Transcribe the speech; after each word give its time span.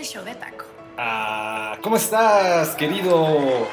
el 0.00 0.06
show 0.06 0.24
de 0.24 0.34
taco. 0.34 0.64
Ah, 0.96 1.76
¿Cómo 1.82 1.96
estás, 1.96 2.74
querido 2.74 3.68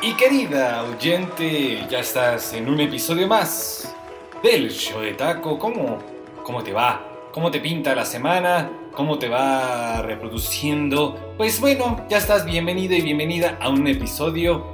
y 0.00 0.14
querida 0.14 0.82
oyente? 0.84 1.86
Ya 1.90 1.98
estás 1.98 2.54
en 2.54 2.66
un 2.66 2.80
episodio 2.80 3.28
más 3.28 3.94
del 4.42 4.70
show 4.70 5.02
de 5.02 5.12
taco. 5.12 5.58
¿Cómo, 5.58 5.98
cómo 6.42 6.62
te 6.62 6.72
va? 6.72 7.28
¿Cómo 7.30 7.50
te 7.50 7.60
pinta 7.60 7.94
la 7.94 8.06
semana? 8.06 8.70
¿Cómo 8.92 9.18
te 9.18 9.28
va 9.28 10.00
reproduciendo? 10.00 11.34
Pues 11.36 11.60
bueno, 11.60 12.06
ya 12.08 12.18
estás 12.18 12.46
bienvenido 12.46 12.94
y 12.94 13.02
bienvenida 13.02 13.58
a 13.60 13.68
un 13.68 13.86
episodio 13.86 14.64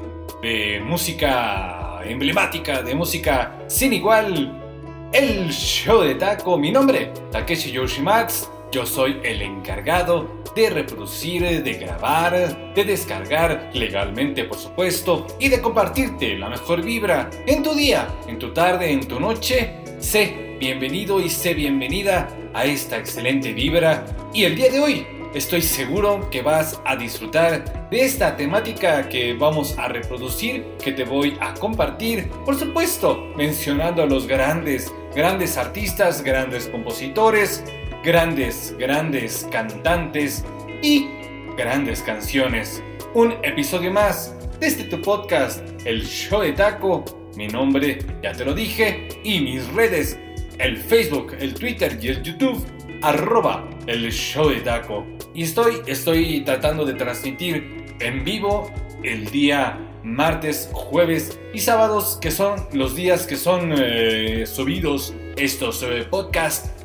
de 0.40 0.80
música 0.84 2.00
emblemática, 2.04 2.82
de 2.82 2.94
música 2.94 3.58
sin 3.66 3.92
igual. 3.92 4.56
El 5.12 5.50
show 5.50 6.02
de 6.02 6.14
taco. 6.14 6.56
Mi 6.56 6.70
nombre, 6.70 7.12
Takeshi 7.32 7.72
Yoshimatsu. 7.72 8.59
Yo 8.72 8.86
soy 8.86 9.18
el 9.24 9.42
encargado 9.42 10.44
de 10.54 10.70
reproducir, 10.70 11.64
de 11.64 11.72
grabar, 11.72 12.72
de 12.72 12.84
descargar 12.84 13.68
legalmente 13.74 14.44
por 14.44 14.58
supuesto 14.58 15.26
y 15.40 15.48
de 15.48 15.60
compartirte 15.60 16.38
la 16.38 16.48
mejor 16.48 16.80
vibra 16.80 17.28
en 17.46 17.64
tu 17.64 17.74
día, 17.74 18.06
en 18.28 18.38
tu 18.38 18.52
tarde, 18.52 18.92
en 18.92 19.08
tu 19.08 19.18
noche. 19.18 19.74
Sé 19.98 20.56
bienvenido 20.60 21.20
y 21.20 21.28
sé 21.28 21.54
bienvenida 21.54 22.28
a 22.54 22.64
esta 22.64 22.96
excelente 22.96 23.52
vibra 23.52 24.06
y 24.32 24.44
el 24.44 24.54
día 24.54 24.70
de 24.70 24.78
hoy 24.78 25.06
estoy 25.34 25.62
seguro 25.62 26.30
que 26.30 26.42
vas 26.42 26.80
a 26.84 26.94
disfrutar 26.94 27.90
de 27.90 28.04
esta 28.04 28.36
temática 28.36 29.08
que 29.08 29.34
vamos 29.34 29.76
a 29.78 29.88
reproducir, 29.88 30.64
que 30.82 30.92
te 30.92 31.04
voy 31.04 31.36
a 31.40 31.54
compartir, 31.54 32.28
por 32.44 32.56
supuesto, 32.56 33.26
mencionando 33.36 34.04
a 34.04 34.06
los 34.06 34.28
grandes, 34.28 34.92
grandes 35.12 35.56
artistas, 35.56 36.22
grandes 36.22 36.68
compositores, 36.68 37.64
grandes, 38.02 38.74
grandes 38.78 39.46
cantantes 39.50 40.44
y 40.82 41.06
grandes 41.56 42.00
canciones. 42.02 42.82
Un 43.14 43.34
episodio 43.42 43.92
más 43.92 44.34
de 44.58 44.66
este 44.66 44.84
tu 44.84 45.02
podcast, 45.02 45.62
El 45.84 46.04
Show 46.06 46.40
de 46.40 46.52
Taco. 46.52 47.04
Mi 47.36 47.46
nombre, 47.46 47.98
ya 48.22 48.32
te 48.32 48.44
lo 48.44 48.54
dije, 48.54 49.08
y 49.22 49.40
mis 49.40 49.66
redes, 49.72 50.18
el 50.58 50.78
Facebook, 50.78 51.34
el 51.38 51.54
Twitter 51.54 51.98
y 52.00 52.08
el 52.08 52.22
YouTube, 52.22 52.64
arroba 53.02 53.68
el 53.86 54.10
Show 54.10 54.48
de 54.48 54.60
Taco. 54.60 55.06
Y 55.34 55.42
estoy, 55.42 55.82
estoy 55.86 56.40
tratando 56.42 56.84
de 56.84 56.94
transmitir 56.94 57.84
en 58.00 58.24
vivo 58.24 58.70
el 59.02 59.26
día 59.26 59.78
martes, 60.02 60.70
jueves 60.72 61.38
y 61.52 61.58
sábados, 61.58 62.18
que 62.20 62.30
son 62.30 62.66
los 62.72 62.96
días 62.96 63.26
que 63.26 63.36
son 63.36 63.74
eh, 63.76 64.44
subidos 64.46 65.14
estos 65.36 65.82
eh, 65.82 66.06
podcasts 66.10 66.79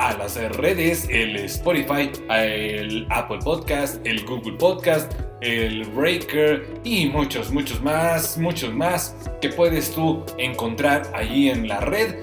a 0.00 0.16
las 0.16 0.34
redes, 0.56 1.06
el 1.10 1.36
Spotify, 1.36 2.10
el 2.30 3.06
Apple 3.10 3.38
Podcast, 3.44 4.04
el 4.06 4.24
Google 4.24 4.54
Podcast, 4.54 5.12
el 5.42 5.84
Breaker 5.84 6.66
y 6.84 7.06
muchos, 7.06 7.52
muchos 7.52 7.82
más, 7.82 8.38
muchos 8.38 8.72
más 8.74 9.14
que 9.42 9.50
puedes 9.50 9.92
tú 9.94 10.24
encontrar 10.38 11.02
allí 11.14 11.50
en 11.50 11.68
la 11.68 11.80
red. 11.80 12.14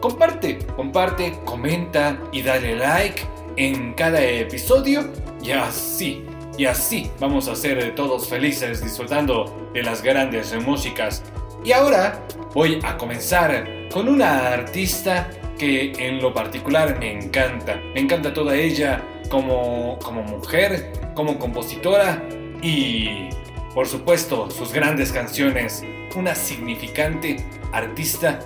Comparte, 0.00 0.58
comparte, 0.76 1.34
comenta 1.44 2.18
y 2.32 2.40
dale 2.40 2.76
like 2.76 3.22
en 3.56 3.92
cada 3.92 4.22
episodio 4.24 5.10
y 5.42 5.50
así, 5.50 6.24
y 6.56 6.64
así 6.64 7.10
vamos 7.20 7.48
a 7.48 7.54
ser 7.54 7.94
todos 7.94 8.28
felices 8.28 8.82
disfrutando 8.82 9.70
de 9.74 9.82
las 9.82 10.02
grandes 10.02 10.54
músicas. 10.64 11.22
Y 11.62 11.72
ahora 11.72 12.26
voy 12.54 12.80
a 12.82 12.96
comenzar 12.96 13.68
con 13.92 14.08
una 14.08 14.54
artista 14.54 15.28
que 15.58 15.92
en 15.98 16.20
lo 16.20 16.32
particular 16.32 16.98
me 16.98 17.12
encanta. 17.12 17.80
Me 17.94 18.00
encanta 18.00 18.32
toda 18.32 18.56
ella 18.56 19.02
como, 19.28 19.98
como 20.02 20.22
mujer, 20.22 20.92
como 21.14 21.38
compositora 21.38 22.22
y 22.62 23.28
por 23.74 23.86
supuesto 23.86 24.50
sus 24.50 24.72
grandes 24.72 25.12
canciones. 25.12 25.84
Una 26.14 26.34
significante 26.34 27.36
artista 27.72 28.40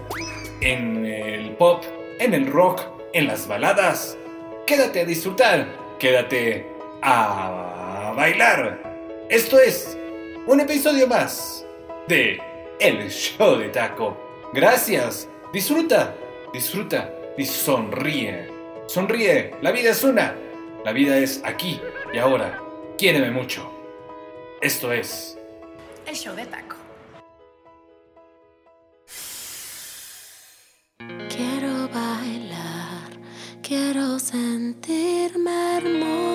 en 0.60 1.06
el 1.06 1.52
pop, 1.52 1.84
en 2.18 2.34
el 2.34 2.46
rock, 2.46 2.82
en 3.12 3.26
las 3.26 3.46
baladas. 3.46 4.16
Quédate 4.66 5.00
a 5.00 5.04
disfrutar, 5.04 5.68
quédate 5.98 6.66
a 7.02 8.12
bailar. 8.16 8.82
Esto 9.28 9.58
es 9.60 9.96
un 10.46 10.60
episodio 10.60 11.06
más 11.06 11.64
de 12.08 12.40
El 12.80 13.08
Show 13.10 13.56
de 13.56 13.68
Taco. 13.68 14.16
Gracias, 14.52 15.28
disfruta 15.52 16.14
disfruta 16.52 17.12
y 17.36 17.44
sonríe. 17.44 18.48
Sonríe, 18.86 19.54
la 19.62 19.72
vida 19.72 19.90
es 19.90 20.02
una. 20.04 20.34
La 20.84 20.92
vida 20.92 21.16
es 21.18 21.42
aquí 21.44 21.80
y 22.12 22.18
ahora. 22.18 22.60
Quiéreme 22.98 23.30
mucho. 23.30 23.70
Esto 24.60 24.92
es... 24.92 25.38
El 26.06 26.14
show 26.14 26.34
de 26.34 26.46
taco. 26.46 26.76
Quiero 31.28 31.88
bailar, 31.88 33.10
quiero 33.62 34.18
sentirme 34.18 35.76
hermosa. 35.76 36.29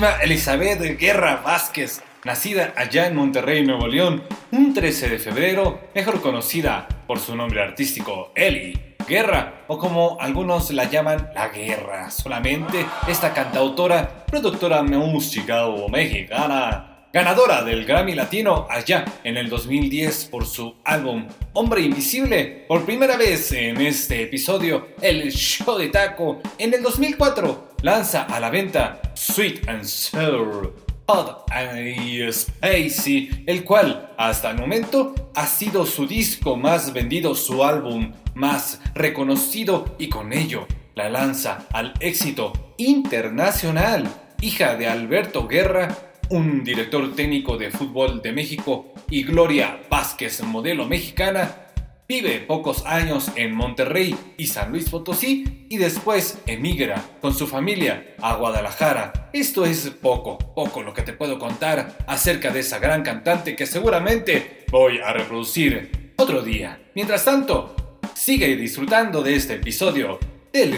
Grandísima 0.00 0.22
Elizabeth 0.22 0.98
Guerra 0.98 1.42
Vázquez, 1.44 2.02
nacida 2.24 2.72
allá 2.74 3.06
en 3.06 3.16
Monterrey, 3.16 3.66
Nuevo 3.66 3.86
León, 3.86 4.22
un 4.50 4.72
13 4.72 5.10
de 5.10 5.18
febrero, 5.18 5.80
mejor 5.94 6.22
conocida 6.22 6.88
por 7.06 7.18
su 7.18 7.36
nombre 7.36 7.62
artístico 7.62 8.32
Eli 8.34 8.96
Guerra, 9.06 9.64
o 9.68 9.76
como 9.76 10.16
algunos 10.18 10.70
la 10.70 10.84
llaman 10.84 11.30
La 11.34 11.48
Guerra. 11.48 12.10
Solamente 12.10 12.86
esta 13.08 13.34
cantautora, 13.34 14.24
productora 14.26 14.82
musical 14.82 15.74
mexicana, 15.90 16.89
ganadora 17.12 17.64
del 17.64 17.84
Grammy 17.84 18.14
Latino 18.14 18.66
allá 18.70 19.04
en 19.24 19.36
el 19.36 19.48
2010 19.48 20.26
por 20.26 20.46
su 20.46 20.74
álbum 20.84 21.26
Hombre 21.54 21.82
Invisible. 21.82 22.64
Por 22.68 22.84
primera 22.84 23.16
vez 23.16 23.50
en 23.52 23.80
este 23.80 24.22
episodio, 24.22 24.88
el 25.02 25.30
show 25.32 25.76
de 25.76 25.88
taco 25.88 26.40
en 26.58 26.74
el 26.74 26.82
2004 26.82 27.70
lanza 27.82 28.22
a 28.22 28.38
la 28.38 28.50
venta 28.50 29.00
Sweet 29.14 29.68
and 29.68 29.84
Sour. 29.84 30.90
Hot 31.08 31.50
and 31.50 32.32
Spacey, 32.32 33.42
el 33.44 33.64
cual 33.64 34.12
hasta 34.16 34.52
el 34.52 34.58
momento 34.58 35.32
ha 35.34 35.44
sido 35.44 35.84
su 35.84 36.06
disco 36.06 36.56
más 36.56 36.92
vendido, 36.92 37.34
su 37.34 37.64
álbum 37.64 38.12
más 38.34 38.80
reconocido 38.94 39.96
y 39.98 40.08
con 40.08 40.32
ello 40.32 40.68
la 40.94 41.08
lanza 41.08 41.66
al 41.72 41.94
éxito 41.98 42.52
internacional. 42.76 44.06
Hija 44.40 44.76
de 44.76 44.86
Alberto 44.86 45.48
Guerra, 45.48 45.88
un 46.30 46.62
director 46.62 47.14
técnico 47.14 47.56
de 47.56 47.70
fútbol 47.70 48.22
de 48.22 48.32
México, 48.32 48.94
y 49.10 49.24
Gloria 49.24 49.80
Vázquez, 49.90 50.42
modelo 50.42 50.86
mexicana, 50.86 51.66
vive 52.08 52.38
pocos 52.38 52.86
años 52.86 53.30
en 53.36 53.52
Monterrey 53.52 54.16
y 54.36 54.46
San 54.46 54.70
Luis 54.70 54.88
Potosí 54.88 55.66
y 55.68 55.76
después 55.76 56.40
emigra 56.46 57.02
con 57.20 57.34
su 57.34 57.46
familia 57.46 58.14
a 58.20 58.34
Guadalajara. 58.34 59.30
Esto 59.32 59.64
es 59.64 59.90
poco, 59.90 60.38
poco 60.38 60.82
lo 60.82 60.94
que 60.94 61.02
te 61.02 61.12
puedo 61.12 61.38
contar 61.38 61.98
acerca 62.06 62.50
de 62.50 62.60
esa 62.60 62.78
gran 62.78 63.02
cantante 63.02 63.56
que 63.56 63.66
seguramente 63.66 64.64
voy 64.70 64.98
a 64.98 65.12
reproducir 65.12 66.12
otro 66.16 66.42
día. 66.42 66.80
Mientras 66.94 67.24
tanto, 67.24 67.98
sigue 68.14 68.56
disfrutando 68.56 69.22
de 69.22 69.34
este 69.34 69.54
episodio 69.54 70.18
del 70.52 70.76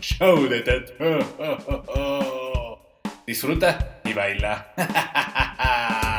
show 0.00 0.48
de. 0.48 0.84
Disfruta 3.26 3.93
y 4.04 4.12
baila. 4.12 4.66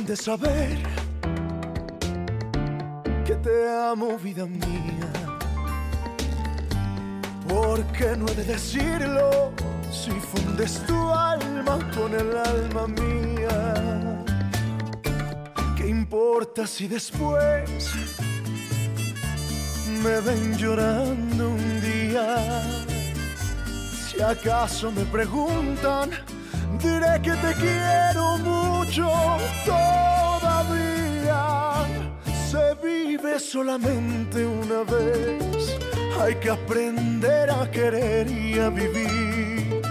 de 0.00 0.16
saber 0.16 0.78
que 3.26 3.34
te 3.34 3.68
amo, 3.68 4.16
vida 4.16 4.46
mía. 4.46 5.12
Porque 7.46 8.16
no 8.16 8.26
he 8.28 8.34
de 8.34 8.44
decirlo 8.44 9.52
si 9.90 10.10
fundes 10.10 10.82
tu 10.86 10.96
alma 11.10 11.78
con 11.94 12.14
el 12.14 12.34
alma 12.36 12.86
mía. 12.88 14.24
¿Qué 15.76 15.88
importa 15.88 16.66
si 16.66 16.88
después 16.88 17.92
me 20.02 20.20
ven 20.20 20.56
llorando 20.56 21.50
un 21.50 21.80
día? 21.82 22.62
Si 24.08 24.22
acaso 24.22 24.90
me 24.90 25.04
preguntan, 25.04 26.10
diré 26.82 27.20
que 27.22 27.32
te 27.32 27.54
quiero 27.54 28.38
mucho 28.38 29.10
todavía. 29.64 31.44
Se 32.50 32.74
vive 32.82 33.38
solamente 33.38 34.44
una 34.44 34.82
vez, 34.82 35.76
hay 36.20 36.34
que 36.36 36.50
aprender 36.50 37.50
a 37.50 37.70
querer 37.70 38.28
y 38.28 38.58
a 38.58 38.68
vivir. 38.68 39.82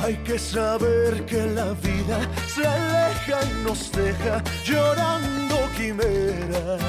Hay 0.00 0.16
que 0.18 0.38
saber 0.38 1.26
que 1.26 1.44
la 1.46 1.72
vida 1.72 2.20
se 2.46 2.66
aleja 2.66 3.40
y 3.42 3.64
nos 3.64 3.92
deja 3.92 4.42
llorando 4.64 5.56
quimeras. 5.76 6.80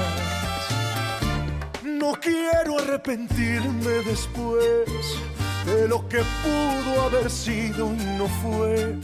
No 1.84 2.14
quiero 2.14 2.80
arrepentirme 2.80 4.04
después 4.06 4.86
de 5.66 5.88
lo 5.88 6.08
que 6.08 6.22
pudo 6.44 7.02
haber 7.08 7.30
sido 7.30 7.92
y 7.94 8.06
no 8.18 8.28
fue 8.42 8.96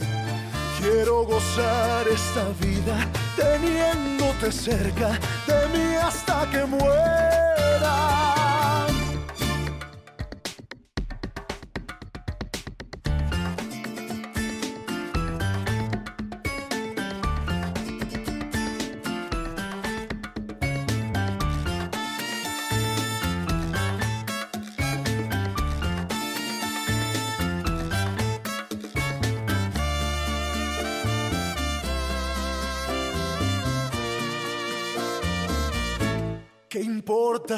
Quiero 0.88 1.24
gozar 1.24 2.06
esta 2.06 2.44
vida 2.60 2.96
teniéndote 3.34 4.52
cerca 4.52 5.18
de 5.48 5.66
mí 5.76 5.96
hasta 5.96 6.48
que 6.48 6.64
muera. 6.64 8.35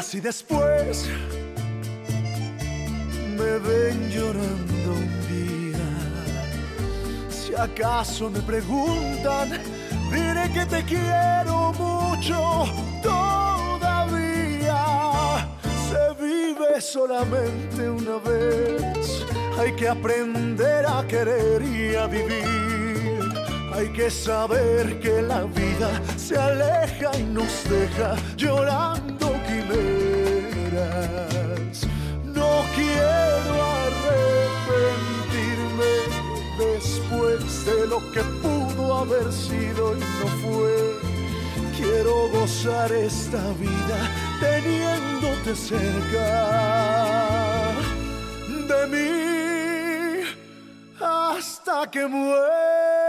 Si 0.09 0.21
después 0.21 1.07
me 3.37 3.59
ven 3.59 4.09
llorando 4.11 4.93
un 4.93 5.11
día? 5.29 5.87
Si 7.29 7.55
acaso 7.55 8.31
me 8.31 8.41
preguntan, 8.41 9.50
diré 10.11 10.50
que 10.55 10.65
te 10.65 10.83
quiero 10.85 11.75
mucho 11.75 12.65
todavía. 13.03 14.81
Se 15.91 16.15
vive 16.25 16.81
solamente 16.81 17.91
una 17.91 18.17
vez, 18.17 19.27
hay 19.59 19.73
que 19.75 19.88
aprender 19.88 20.87
a 20.87 21.07
querer 21.07 21.61
y 21.61 21.95
a 21.97 22.07
vivir. 22.07 22.49
Hay 23.75 23.93
que 23.93 24.11
saber 24.11 24.99
que 25.00 25.21
la 25.21 25.43
vida 25.45 25.91
se 26.17 26.35
aleja 26.35 27.11
y 27.19 27.25
nos 27.25 27.69
deja 27.69 28.17
llorando 28.37 28.88
quiero 32.99 33.55
arrepentirme 33.87 35.95
después 36.59 37.40
de 37.64 37.78
lo 37.87 37.99
que 38.12 38.23
pudo 38.43 38.83
haber 39.02 39.33
sido 39.33 39.97
y 39.97 40.00
no 40.00 40.26
fue. 40.43 40.75
Quiero 41.76 42.14
gozar 42.31 42.90
esta 42.93 43.43
vida 43.64 43.99
teniéndote 44.40 45.55
cerca 45.55 46.28
de 48.71 48.81
mí 48.93 49.12
hasta 51.00 51.75
que 51.90 52.07
muera. 52.07 53.08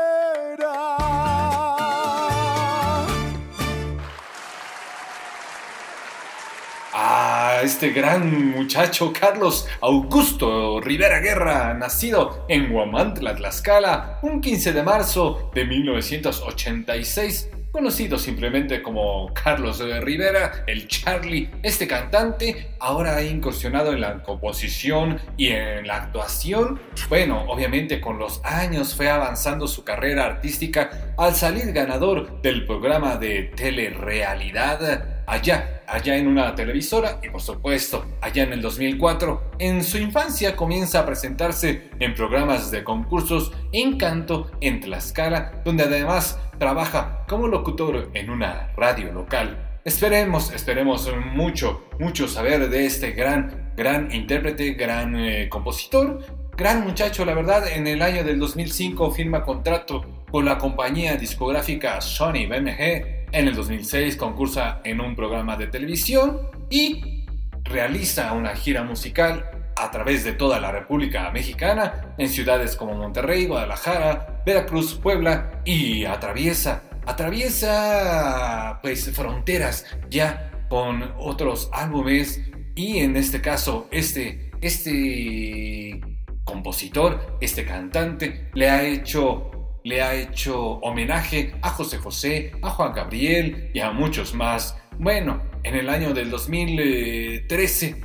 Este 7.62 7.90
gran 7.90 8.52
muchacho 8.52 9.12
Carlos 9.12 9.68
Augusto 9.82 10.80
Rivera 10.80 11.20
Guerra, 11.20 11.74
nacido 11.74 12.46
en 12.48 12.72
Huamantla, 12.72 13.36
Tlaxcala, 13.36 14.20
un 14.22 14.40
15 14.40 14.74
de 14.74 14.84
marzo 14.84 15.52
de 15.54 15.66
1986 15.66 17.50
conocido 17.72 18.18
simplemente 18.18 18.82
como 18.82 19.32
Carlos 19.34 19.80
Rivera, 20.02 20.64
el 20.66 20.88
Charlie, 20.88 21.50
este 21.62 21.88
cantante 21.88 22.72
ahora 22.80 23.18
ha 23.18 23.24
incursionado 23.24 23.94
en 23.94 24.02
la 24.02 24.24
composición 24.24 25.20
y 25.38 25.50
en 25.50 25.86
la 25.86 25.98
actuación. 25.98 26.80
Bueno, 27.10 27.46
obviamente 27.48 28.02
con 28.02 28.18
los 28.18 28.44
años 28.44 28.96
fue 28.96 29.10
avanzando 29.10 29.68
su 29.68 29.84
carrera 29.84 30.26
artística 30.26 31.14
al 31.18 31.36
salir 31.36 31.72
ganador 31.72 32.42
del 32.42 32.66
programa 32.66 33.18
de 33.18 33.52
telerealidad 33.56 35.19
allá, 35.30 35.84
allá 35.88 36.18
en 36.18 36.28
una 36.28 36.56
televisora 36.56 37.20
y 37.24 37.30
por 37.30 37.42
supuesto 37.42 38.06
allá 38.22 38.44
en 38.44 38.54
el 38.54 38.62
2004. 38.62 39.52
En 39.60 39.84
su 39.84 39.98
infancia 39.98 40.56
comienza 40.56 41.00
a 41.00 41.06
presentarse 41.06 41.90
en 42.00 42.16
programas 42.16 42.72
de 42.72 42.84
concursos 42.84 43.52
en 43.72 43.98
canto 43.98 44.50
en 44.62 44.82
Tlaxcala, 44.82 45.62
donde 45.64 45.84
además 45.84 46.40
trabaja 46.58 47.26
como 47.28 47.48
locutor 47.48 48.10
en 48.14 48.30
una 48.30 48.72
radio 48.76 49.12
local. 49.14 49.66
Esperemos, 49.86 50.52
esperemos 50.52 51.10
mucho, 51.34 51.88
mucho 52.00 52.28
saber 52.28 52.70
de 52.70 52.86
este 52.86 53.12
gran, 53.12 53.72
gran 53.78 54.12
intérprete, 54.12 54.74
gran 54.74 55.16
eh, 55.16 55.48
compositor, 55.48 56.20
gran 56.58 56.84
muchacho, 56.84 57.24
la 57.24 57.34
verdad. 57.34 57.68
En 57.68 57.88
el 57.88 58.02
año 58.02 58.24
del 58.24 58.40
2005 58.40 59.12
firma 59.12 59.44
contrato 59.44 60.06
con 60.30 60.46
la 60.46 60.58
compañía 60.58 61.16
discográfica 61.16 62.02
Sony 62.02 62.46
BMG. 62.48 63.19
En 63.32 63.48
el 63.48 63.56
2006 63.56 64.16
concursa 64.16 64.82
en 64.84 65.02
un 65.02 65.16
programa 65.16 65.56
de 65.56 65.68
televisión 65.68 66.40
y 66.70 67.26
realiza 67.64 68.34
una 68.34 68.56
gira 68.56 68.84
musical 68.84 69.46
a 69.78 69.92
través 69.92 70.24
de 70.24 70.34
toda 70.34 70.60
la 70.60 70.72
República 70.72 71.30
Mexicana, 71.32 72.14
en 72.18 72.28
ciudades 72.28 72.76
como 72.76 72.96
Monterrey, 72.96 73.46
Guadalajara, 73.46 74.42
Veracruz, 74.46 74.96
Puebla 74.96 75.62
y 75.66 76.06
atraviesa 76.06 76.84
atraviesa 77.06 78.80
pues 78.82 79.10
fronteras 79.12 79.86
ya 80.10 80.52
con 80.70 81.14
otros 81.18 81.70
álbumes 81.74 82.42
y 82.76 83.00
en 83.00 83.16
este 83.16 83.42
caso 83.42 83.88
este 83.90 84.52
este 84.62 86.02
compositor, 86.44 87.38
este 87.42 87.66
cantante 87.66 88.50
le 88.54 88.70
ha 88.70 88.84
hecho 88.84 89.52
le 89.90 90.04
ha 90.04 90.14
hecho 90.14 90.56
homenaje 90.84 91.56
a 91.64 91.72
José 91.72 91.98
José, 91.98 92.52
a 92.62 92.70
Juan 92.70 92.94
Gabriel 92.94 93.72
y 93.74 93.80
a 93.80 93.90
muchos 93.90 94.36
más. 94.36 94.78
Bueno, 95.00 95.42
en 95.64 95.76
el 95.76 95.90
año 95.90 96.14
del 96.14 96.30
2013 96.30 98.00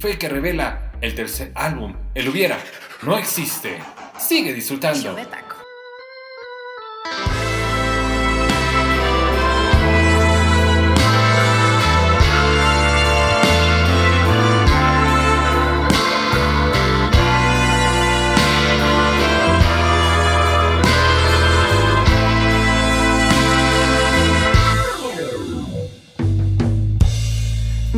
fue 0.00 0.10
el 0.10 0.18
que 0.18 0.28
revela 0.28 0.90
el 1.00 1.14
tercer 1.14 1.52
álbum, 1.54 1.94
El 2.16 2.28
Hubiera, 2.28 2.58
no 3.02 3.16
existe. 3.16 3.78
Sigue 4.18 4.52
disfrutando. 4.52 5.16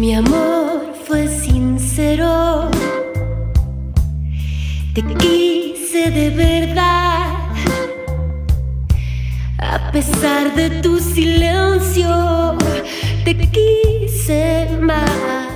Mi 0.03 0.15
amor 0.17 0.95
fue 1.07 1.29
sincero, 1.29 2.69
te 4.95 5.05
quise 5.15 6.11
de 6.11 6.31
verdad, 6.31 7.37
a 9.59 9.93
pesar 9.93 10.57
de 10.57 10.71
tu 10.83 10.99
silencio, 10.99 12.59
te 13.25 13.49
quise 13.53 14.77
más. 14.81 15.52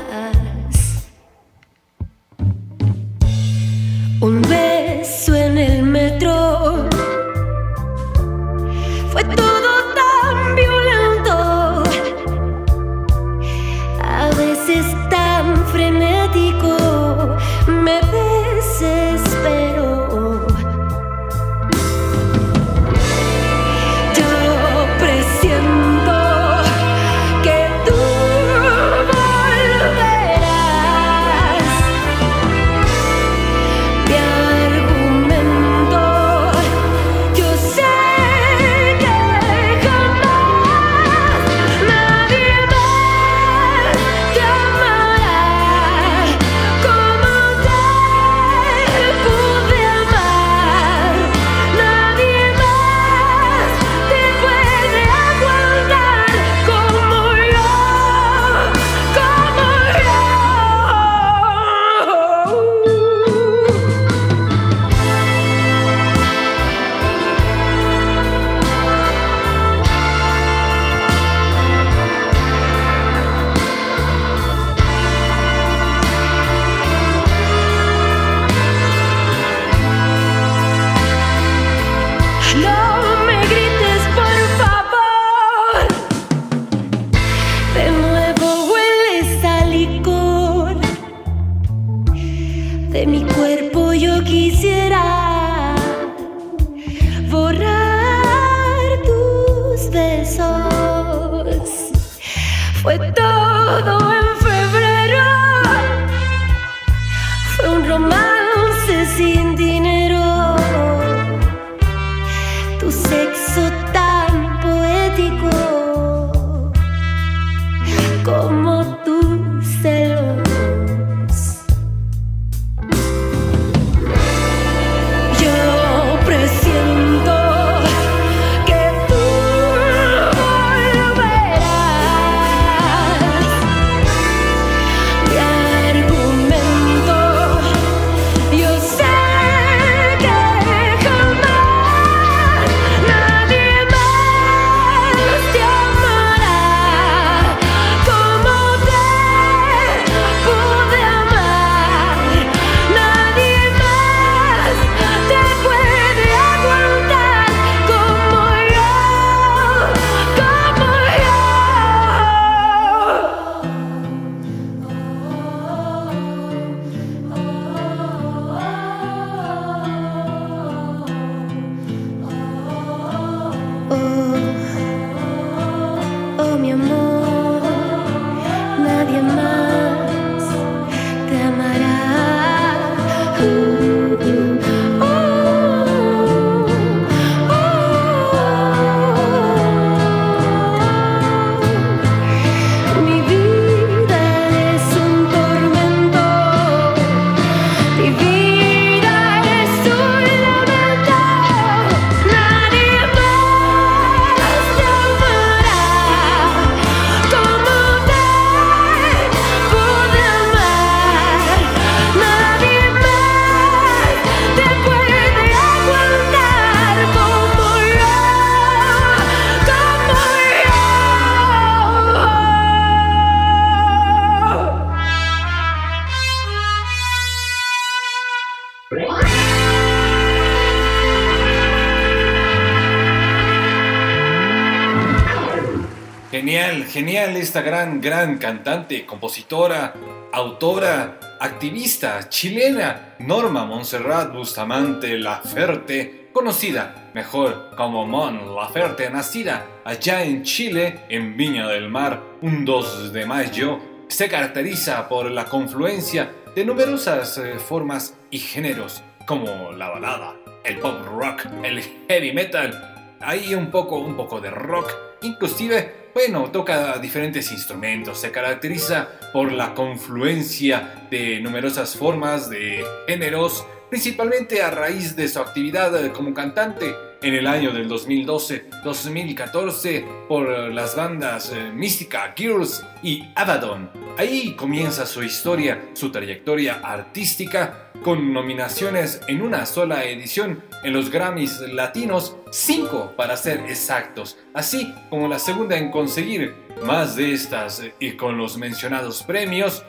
Gran, 238.06 238.38
cantante, 238.38 239.04
compositora, 239.04 239.92
autora, 240.32 241.18
activista 241.40 242.28
chilena, 242.28 243.16
Norma 243.18 243.64
Montserrat 243.64 244.32
Bustamante 244.32 245.18
Laferte, 245.18 246.28
conocida 246.32 247.10
mejor 247.14 247.72
como 247.76 248.06
Mon 248.06 248.54
Laferte, 248.54 249.10
nacida 249.10 249.66
allá 249.84 250.22
en 250.22 250.44
Chile, 250.44 251.00
en 251.08 251.36
Viña 251.36 251.66
del 251.66 251.88
Mar, 251.88 252.22
un 252.42 252.64
2 252.64 253.12
de 253.12 253.26
mayo, 253.26 253.80
se 254.06 254.28
caracteriza 254.28 255.08
por 255.08 255.28
la 255.28 255.46
confluencia 255.46 256.30
de 256.54 256.64
numerosas 256.64 257.38
eh, 257.38 257.58
formas 257.58 258.16
y 258.30 258.38
géneros, 258.38 259.02
como 259.26 259.72
la 259.72 259.88
balada, 259.88 260.36
el 260.64 260.78
pop 260.78 261.04
rock, 261.06 261.46
el 261.64 261.82
heavy 262.08 262.32
metal, 262.32 263.18
hay 263.20 263.52
un 263.56 263.72
poco, 263.72 263.98
un 263.98 264.16
poco 264.16 264.40
de 264.40 264.50
rock, 264.50 264.94
inclusive, 265.22 266.05
bueno, 266.16 266.50
toca 266.50 266.96
diferentes 266.96 267.52
instrumentos, 267.52 268.18
se 268.18 268.30
caracteriza 268.30 269.06
por 269.34 269.52
la 269.52 269.74
confluencia 269.74 271.06
de 271.10 271.40
numerosas 271.40 271.94
formas 271.94 272.48
de 272.48 272.82
géneros, 273.06 273.66
principalmente 273.90 274.62
a 274.62 274.70
raíz 274.70 275.14
de 275.14 275.28
su 275.28 275.40
actividad 275.40 276.10
como 276.12 276.32
cantante 276.32 276.94
en 277.20 277.34
el 277.34 277.46
año 277.46 277.70
del 277.70 277.86
2012-2014 277.90 280.26
por 280.26 280.48
las 280.72 280.96
bandas 280.96 281.52
eh, 281.54 281.70
Mystica 281.74 282.32
Girls 282.34 282.82
y 283.02 283.22
Abaddon. 283.34 283.90
Ahí 284.16 284.56
comienza 284.56 285.04
su 285.04 285.22
historia, 285.22 285.90
su 285.92 286.10
trayectoria 286.10 286.80
artística, 286.82 287.90
con 288.02 288.32
nominaciones 288.32 289.20
en 289.28 289.42
una 289.42 289.66
sola 289.66 290.04
edición 290.04 290.62
en 290.86 290.92
los 290.92 291.10
Grammys 291.10 291.58
Latinos, 291.72 292.36
cinco 292.52 293.12
para 293.16 293.36
ser 293.36 293.58
exactos, 293.68 294.38
así 294.54 294.94
como 295.10 295.26
la 295.26 295.40
segunda 295.40 295.76
en 295.76 295.90
conseguir 295.90 296.54
más 296.84 297.16
de 297.16 297.32
estas 297.32 297.82
y 297.98 298.12
con 298.12 298.38
los 298.38 298.56
mencionados 298.56 299.24
premios 299.24 299.82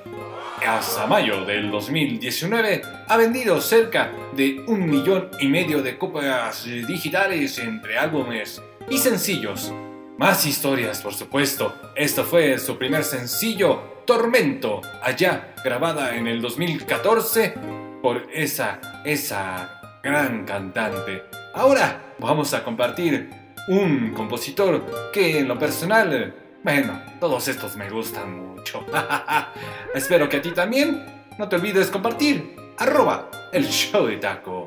hasta 0.65 1.05
mayo 1.05 1.45
del 1.45 1.69
2019 1.69 2.81
ha 3.07 3.15
vendido 3.15 3.61
cerca 3.61 4.11
de 4.35 4.63
un 4.65 4.89
millón 4.89 5.29
y 5.39 5.47
medio 5.47 5.83
de 5.83 5.99
copias 5.99 6.65
digitales 6.65 7.59
entre 7.59 7.99
álbumes 7.99 8.59
y 8.89 8.97
sencillos. 8.97 9.71
Más 10.17 10.47
historias, 10.47 11.01
por 11.01 11.13
supuesto. 11.13 11.75
Esto 11.95 12.23
fue 12.23 12.57
su 12.57 12.75
primer 12.75 13.03
sencillo, 13.03 14.01
Tormento, 14.07 14.81
allá 15.03 15.53
grabada 15.63 16.15
en 16.15 16.25
el 16.25 16.41
2014 16.41 17.53
por 18.01 18.25
esa, 18.33 18.79
esa 19.05 19.76
gran 20.03 20.45
cantante. 20.45 21.23
Ahora 21.53 22.13
vamos 22.19 22.53
a 22.53 22.63
compartir 22.63 23.29
un 23.67 24.13
compositor 24.13 25.11
que 25.11 25.39
en 25.39 25.47
lo 25.47 25.57
personal 25.57 26.33
bueno, 26.67 26.99
todos 27.21 27.47
estos 27.47 27.77
me 27.77 27.89
gustan 27.89 28.55
mucho. 28.55 28.85
Espero 29.95 30.27
que 30.27 30.35
a 30.35 30.41
ti 30.41 30.51
también. 30.51 31.23
No 31.37 31.47
te 31.47 31.55
olvides 31.55 31.89
compartir. 31.89 32.57
Arroba 32.77 33.29
el 33.53 33.65
show 33.67 34.05
de 34.07 34.17
taco. 34.17 34.65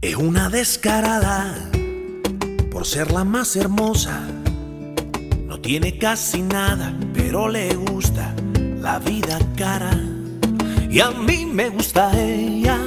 Es 0.00 0.16
una 0.16 0.50
descarada 0.50 1.70
por 2.72 2.84
ser 2.84 3.12
la 3.12 3.22
más 3.22 3.54
hermosa. 3.54 4.20
No 5.46 5.60
tiene 5.60 5.98
casi 5.98 6.42
nada, 6.42 6.98
pero 7.14 7.48
le 7.48 7.74
gusta 7.74 8.34
la 8.84 8.98
vida 8.98 9.38
cara. 9.56 9.98
Y 10.90 11.00
a 11.00 11.10
mí 11.10 11.46
me 11.46 11.70
gusta 11.70 12.12
ella 12.20 12.78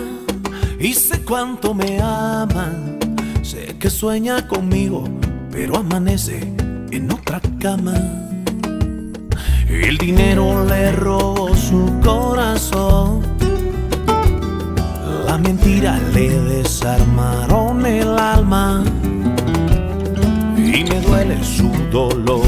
y 0.80 0.94
sé 0.94 1.24
cuánto 1.24 1.74
me 1.74 2.00
ama 2.00 2.72
Sé 3.42 3.76
que 3.80 3.90
sueña 3.90 4.48
conmigo, 4.48 5.06
pero 5.52 5.78
amanece 5.78 6.54
en 6.92 7.12
otra 7.12 7.42
cama. 7.60 7.96
El 9.68 9.98
dinero 9.98 10.64
le 10.66 10.92
robó 10.92 11.56
su 11.56 12.00
corazón. 12.04 13.22
La 15.26 15.38
mentira 15.40 16.00
le 16.14 16.30
desarmaron 16.30 17.84
el 17.86 18.20
alma. 18.20 18.84
Y 20.58 20.84
me 20.84 21.02
duele 21.02 21.44
su 21.44 21.72
dolor, 21.92 22.46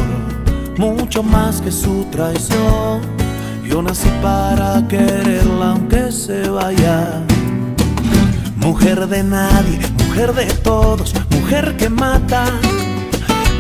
mucho 0.78 1.24
más 1.24 1.62
que 1.62 1.72
su 1.72 2.06
traición. 2.12 3.19
Yo 3.70 3.84
nací 3.84 4.10
para 4.20 4.84
quererla 4.88 5.74
aunque 5.74 6.12
se 6.12 6.50
vaya. 6.50 7.22
Mujer 8.56 9.08
de 9.08 9.24
nadie, 9.24 9.80
mujer 10.06 10.34
de 10.34 10.46
todos, 10.64 11.14
mujer 11.30 11.78
que 11.78 11.88
mata, 11.88 12.46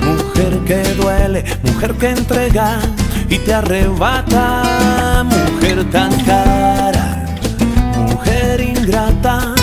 mujer 0.03 0.59
que 0.65 0.81
duele, 0.95 1.43
mujer 1.63 1.93
que 1.93 2.09
entrega 2.09 2.79
y 3.29 3.37
te 3.37 3.53
arrebata, 3.53 5.23
mujer 5.25 5.87
tan 5.91 6.11
cara, 6.23 7.25
mujer 7.95 8.61
ingrata. 8.61 9.53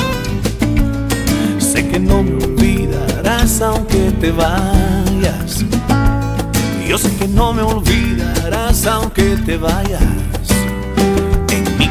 Sé 1.58 1.88
que 1.88 1.98
no 1.98 2.22
me 2.22 2.36
olvidarás 2.44 3.60
aunque 3.62 4.12
te 4.20 4.30
vayas. 4.30 5.64
Yo 6.86 6.96
sé 6.98 7.10
que 7.16 7.26
no 7.26 7.52
me 7.52 7.62
olvidarás 7.62 8.86
aunque 8.86 9.36
te 9.44 9.56
vayas. 9.56 10.35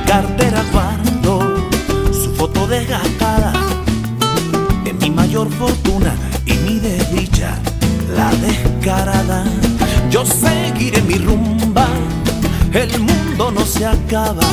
Mi 0.06 0.12
cartera 0.12 0.63
guardo 0.72 1.68
su 2.13 2.32
foto 2.36 2.68
de 2.68 2.86
gata 2.86 3.54
mayor 5.15 5.50
fortuna 5.50 6.13
y 6.46 6.54
mi 6.54 6.80
desdicha, 6.80 7.58
la 8.15 8.30
descarada. 8.36 9.44
Yo 10.12 10.24
seguiré 10.24 11.02
mi 11.02 11.15
rumba, 11.15 11.88
el 12.74 13.00
mundo 13.00 13.52
no 13.52 13.65
se 13.65 13.88
acaba. 13.88 14.48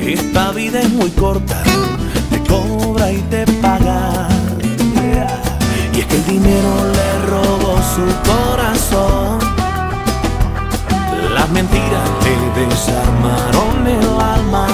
Esta 0.00 0.50
vida 0.50 0.80
es 0.80 0.90
muy 0.90 1.10
corta, 1.10 1.62
te 2.30 2.40
cobra 2.40 3.12
y 3.12 3.22
te 3.30 3.46
paga. 3.62 4.28
Y 5.94 6.00
es 6.00 6.06
que 6.06 6.16
el 6.16 6.26
dinero 6.26 6.72
le 6.96 7.26
robó 7.30 7.78
su 7.94 8.04
corazón. 8.30 9.45
Las 11.46 11.54
mentiras 11.54 12.10
le 12.24 12.66
desarmaron 12.66 13.86
el 13.86 14.20
alma. 14.20 14.66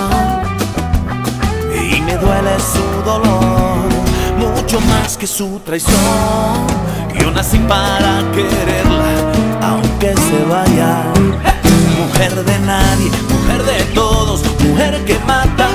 Y 1.71 2.01
me 2.01 2.17
duele 2.17 2.57
su 2.61 3.03
dolor 3.05 3.91
mucho 4.39 4.81
más 4.81 5.19
que 5.19 5.27
su 5.27 5.61
traición. 5.67 5.99
Yo 7.21 7.31
nací 7.31 7.59
para 7.59 8.23
quererla, 8.33 9.05
aunque 9.61 10.15
se 10.15 10.45
vaya. 10.49 11.05
Mujer 11.99 12.43
de 12.43 12.59
nadie, 12.61 13.11
mujer 13.29 13.63
de 13.65 13.85
todos, 13.93 14.43
mujer 14.61 15.05
que 15.05 15.19
mata, 15.27 15.69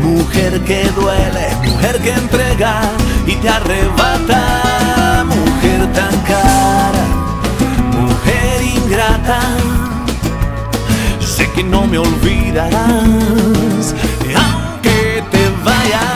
mujer 0.00 0.60
que 0.60 0.84
duele, 0.90 1.56
mujer 1.66 2.00
que 2.00 2.12
entrega 2.12 2.82
y 3.26 3.34
te 3.34 3.48
arrebata. 3.48 5.24
Mujer 5.26 5.92
tan 5.92 6.16
cara, 6.20 7.04
ingrata. 8.92 9.40
Sé 11.20 11.50
que 11.52 11.64
no 11.64 11.86
me 11.86 11.98
olvidarás, 11.98 13.94
aunque 14.36 15.24
te 15.30 15.48
vayas. 15.64 16.11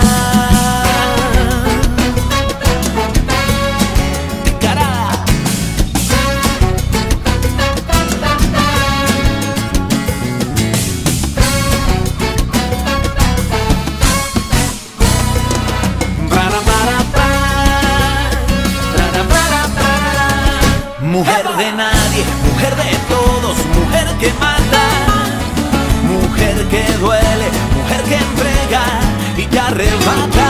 Arrebata. 29.59 30.49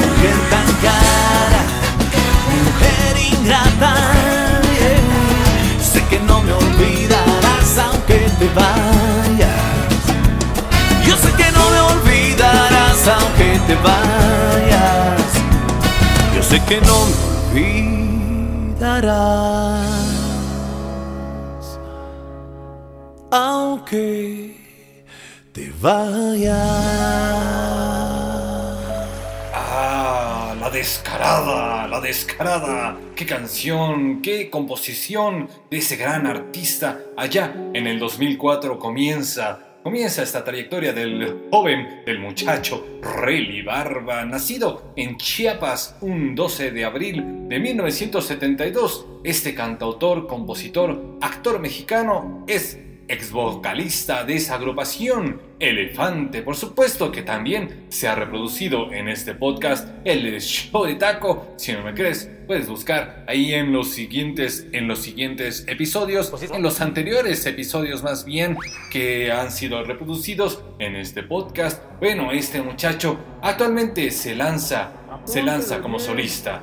Mujer 0.00 0.38
tan 0.50 0.68
cara, 0.84 1.62
mujer 2.64 3.14
ingrata. 3.32 3.92
Sé 5.80 6.00
que 6.10 6.18
no 6.20 6.42
me 6.42 6.52
olvidarás 6.52 7.78
aunque 7.78 8.18
te 8.38 8.46
vayas. 8.58 10.02
Yo 11.06 11.14
sé 11.16 11.32
que 11.32 11.50
no 11.52 11.70
me 11.70 11.80
olvidarás 11.92 13.08
aunque 13.08 13.60
te 13.66 13.74
vayas. 13.76 15.28
Yo 16.34 16.42
sé 16.42 16.60
que 16.64 16.80
no 16.80 17.06
me 17.06 17.14
olvidarás 17.52 19.18
aunque 23.30 24.56
te 25.52 25.72
vayas. 25.80 27.77
Descarada, 30.70 31.86
la 31.88 32.00
descarada. 32.00 32.96
Qué 33.14 33.26
canción, 33.26 34.22
qué 34.22 34.50
composición 34.50 35.48
de 35.70 35.78
ese 35.78 35.96
gran 35.96 36.26
artista. 36.26 37.00
Allá 37.16 37.54
en 37.74 37.86
el 37.86 37.98
2004 37.98 38.78
comienza 38.78 39.64
comienza 39.82 40.22
esta 40.22 40.44
trayectoria 40.44 40.92
del 40.92 41.48
joven, 41.50 42.02
del 42.04 42.18
muchacho 42.18 42.84
Rayleigh 43.00 43.62
Barba, 43.62 44.24
nacido 44.26 44.92
en 44.96 45.16
Chiapas 45.16 45.96
un 46.02 46.34
12 46.34 46.72
de 46.72 46.84
abril 46.84 47.48
de 47.48 47.58
1972. 47.58 49.06
Este 49.24 49.54
cantautor, 49.54 50.26
compositor, 50.26 51.18
actor 51.22 51.58
mexicano 51.58 52.44
es 52.46 52.78
ex 53.08 53.32
vocalista 53.32 54.24
de 54.24 54.36
esa 54.36 54.54
agrupación, 54.54 55.40
Elefante, 55.58 56.42
por 56.42 56.54
supuesto 56.54 57.10
que 57.10 57.22
también 57.22 57.86
se 57.88 58.06
ha 58.06 58.14
reproducido 58.14 58.92
en 58.92 59.08
este 59.08 59.34
podcast, 59.34 59.88
el 60.04 60.40
show 60.40 60.84
de 60.84 60.94
taco. 60.94 61.54
Si 61.56 61.72
no 61.72 61.82
me 61.82 61.94
crees, 61.94 62.30
puedes 62.46 62.68
buscar 62.68 63.24
ahí 63.26 63.54
en 63.54 63.72
los 63.72 63.90
siguientes, 63.90 64.68
en 64.72 64.86
los 64.86 65.00
siguientes 65.00 65.64
episodios, 65.66 66.32
en 66.42 66.62
los 66.62 66.80
anteriores 66.80 67.44
episodios 67.46 68.02
más 68.02 68.24
bien 68.24 68.56
que 68.92 69.32
han 69.32 69.50
sido 69.50 69.82
reproducidos 69.82 70.62
en 70.78 70.94
este 70.94 71.22
podcast. 71.22 71.82
Bueno, 71.98 72.30
este 72.30 72.62
muchacho 72.62 73.18
actualmente 73.42 74.10
se 74.10 74.34
lanza, 74.36 74.92
se 75.24 75.42
lanza 75.42 75.80
como 75.80 75.98
solista. 75.98 76.62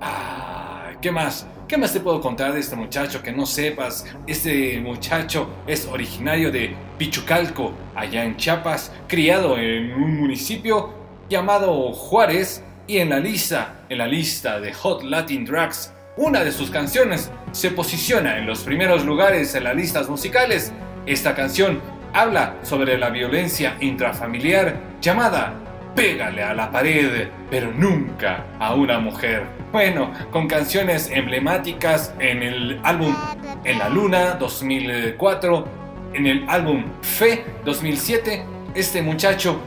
Ah, 0.00 0.92
¿qué 1.00 1.12
más? 1.12 1.46
¿Qué 1.72 1.78
más 1.78 1.94
te 1.94 2.00
puedo 2.00 2.20
contar 2.20 2.52
de 2.52 2.60
este 2.60 2.76
muchacho 2.76 3.22
que 3.22 3.32
no 3.32 3.46
sepas? 3.46 4.04
Este 4.26 4.78
muchacho 4.78 5.48
es 5.66 5.86
originario 5.86 6.52
de 6.52 6.76
Pichucalco, 6.98 7.72
allá 7.94 8.26
en 8.26 8.36
Chiapas, 8.36 8.92
criado 9.08 9.56
en 9.56 9.94
un 9.94 10.20
municipio 10.20 10.92
llamado 11.30 11.90
Juárez 11.94 12.62
y 12.86 12.98
en 12.98 13.08
la 13.08 13.20
lista, 13.20 13.86
en 13.88 13.96
la 13.96 14.06
lista 14.06 14.60
de 14.60 14.74
Hot 14.74 15.02
Latin 15.04 15.46
Drugs, 15.46 15.94
una 16.18 16.44
de 16.44 16.52
sus 16.52 16.70
canciones 16.70 17.30
se 17.52 17.70
posiciona 17.70 18.36
en 18.36 18.44
los 18.44 18.64
primeros 18.64 19.06
lugares 19.06 19.54
en 19.54 19.64
las 19.64 19.74
listas 19.74 20.10
musicales. 20.10 20.74
Esta 21.06 21.34
canción 21.34 21.80
habla 22.12 22.56
sobre 22.64 22.98
la 22.98 23.08
violencia 23.08 23.78
intrafamiliar 23.80 24.78
llamada 25.00 25.54
Pégale 25.94 26.42
a 26.42 26.54
la 26.54 26.70
pared, 26.70 27.28
pero 27.50 27.70
nunca 27.70 28.46
a 28.58 28.74
una 28.74 28.98
mujer. 28.98 29.46
Bueno, 29.72 30.12
con 30.30 30.48
canciones 30.48 31.10
emblemáticas 31.10 32.14
en 32.18 32.42
el 32.42 32.80
álbum 32.82 33.14
En 33.64 33.78
la 33.78 33.88
Luna 33.88 34.34
2004, 34.34 35.64
en 36.14 36.26
el 36.26 36.44
álbum 36.48 36.84
Fe 37.02 37.44
2007, 37.64 38.44
este 38.74 39.02
muchacho 39.02 39.60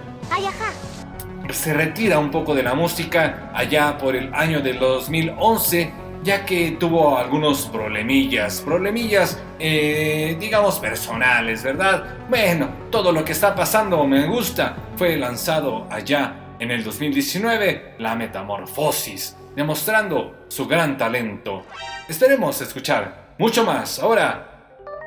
se 1.51 1.73
retira 1.73 2.19
un 2.19 2.31
poco 2.31 2.55
de 2.55 2.63
la 2.63 2.73
música 2.73 3.51
allá 3.53 3.97
por 3.97 4.15
el 4.15 4.33
año 4.33 4.61
del 4.61 4.79
2011 4.79 6.04
ya 6.25 6.43
que 6.43 6.71
tuvo 6.71 7.17
algunos 7.19 7.67
problemillas, 7.67 8.59
problemillas, 8.61 9.39
eh, 9.59 10.35
digamos, 10.39 10.79
personales, 10.79 11.61
¿verdad? 11.61 12.17
Bueno, 12.27 12.67
todo 12.89 13.11
lo 13.11 13.23
que 13.23 13.31
está 13.31 13.53
pasando 13.53 14.03
me 14.05 14.25
gusta. 14.25 14.75
Fue 14.97 15.17
lanzado 15.17 15.87
allá 15.91 16.55
en 16.57 16.71
el 16.71 16.83
2019 16.83 17.95
La 17.99 18.15
Metamorfosis, 18.15 19.37
demostrando 19.55 20.45
su 20.47 20.65
gran 20.67 20.97
talento. 20.97 21.65
Esperemos 22.09 22.59
escuchar 22.59 23.35
mucho 23.37 23.63
más. 23.63 23.99
Ahora 23.99 24.65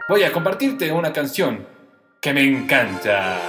voy 0.08 0.22
a 0.22 0.32
compartirte 0.32 0.92
una 0.92 1.12
canción 1.12 1.66
que 2.20 2.32
me 2.32 2.44
encanta. 2.44 3.40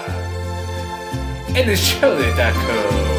El 1.54 1.78
show 1.78 2.16
de 2.16 2.32
Taco. 2.32 3.19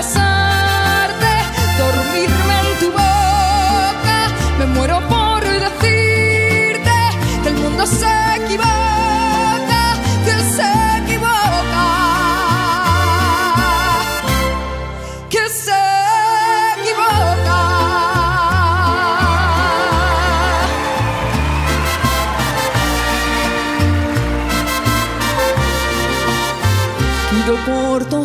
besarte, 0.00 1.32
dormirme 1.78 2.54
en 2.64 2.68
tu 2.80 2.88
boca. 2.90 4.18
Me 4.58 4.64
muero 4.74 4.98
por 5.14 5.42
decirte 5.66 6.96
que 7.42 7.48
el 7.52 7.56
mundo 7.64 7.84
se 7.86 8.12
equivoca, 8.40 9.82
que 10.26 10.36
se 10.56 10.70
equivoca, 11.00 11.88
que 15.32 15.44
se 15.64 15.80
equivoca. 16.76 17.60
Quiero 27.30 27.54
por 27.66 27.98
tu 28.06 28.24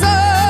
por 0.00 0.45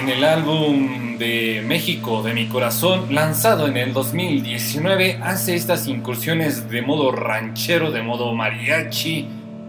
en 0.00 0.08
el 0.08 0.24
álbum 0.24 1.18
de 1.18 1.62
México 1.66 2.22
de 2.22 2.32
mi 2.32 2.46
corazón, 2.46 3.14
lanzado 3.14 3.68
en 3.68 3.76
el 3.76 3.92
2019, 3.92 5.20
hace 5.22 5.54
estas 5.54 5.86
incursiones 5.88 6.70
de 6.70 6.80
modo 6.80 7.12
ranchero, 7.12 7.90
de 7.90 8.00
modo 8.00 8.32
mariachi, 8.34 9.28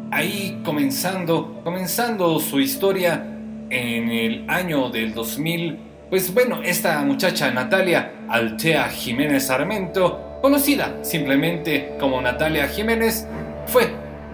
ahí 0.09 0.61
comenzando, 0.63 1.59
comenzando 1.65 2.39
su 2.39 2.61
historia 2.61 3.25
en 3.69 4.09
el 4.09 4.45
año 4.49 4.89
del 4.89 5.13
2000. 5.13 5.77
Pues 6.09 6.33
bueno, 6.33 6.61
esta 6.63 7.01
muchacha 7.01 7.51
Natalia 7.51 8.13
Altea 8.29 8.87
Jiménez 8.87 9.49
Armento, 9.49 10.39
conocida 10.41 10.99
simplemente 11.01 11.97
como 11.99 12.21
Natalia 12.21 12.69
Jiménez, 12.69 13.27
fue 13.67 13.91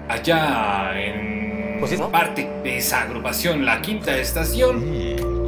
allá 0.07 0.91
en 0.95 1.79
pues 1.79 1.99
parte 2.11 2.47
de 2.63 2.77
esa 2.77 3.01
agrupación 3.01 3.65
La 3.65 3.81
Quinta 3.81 4.15
Estación 4.15 5.06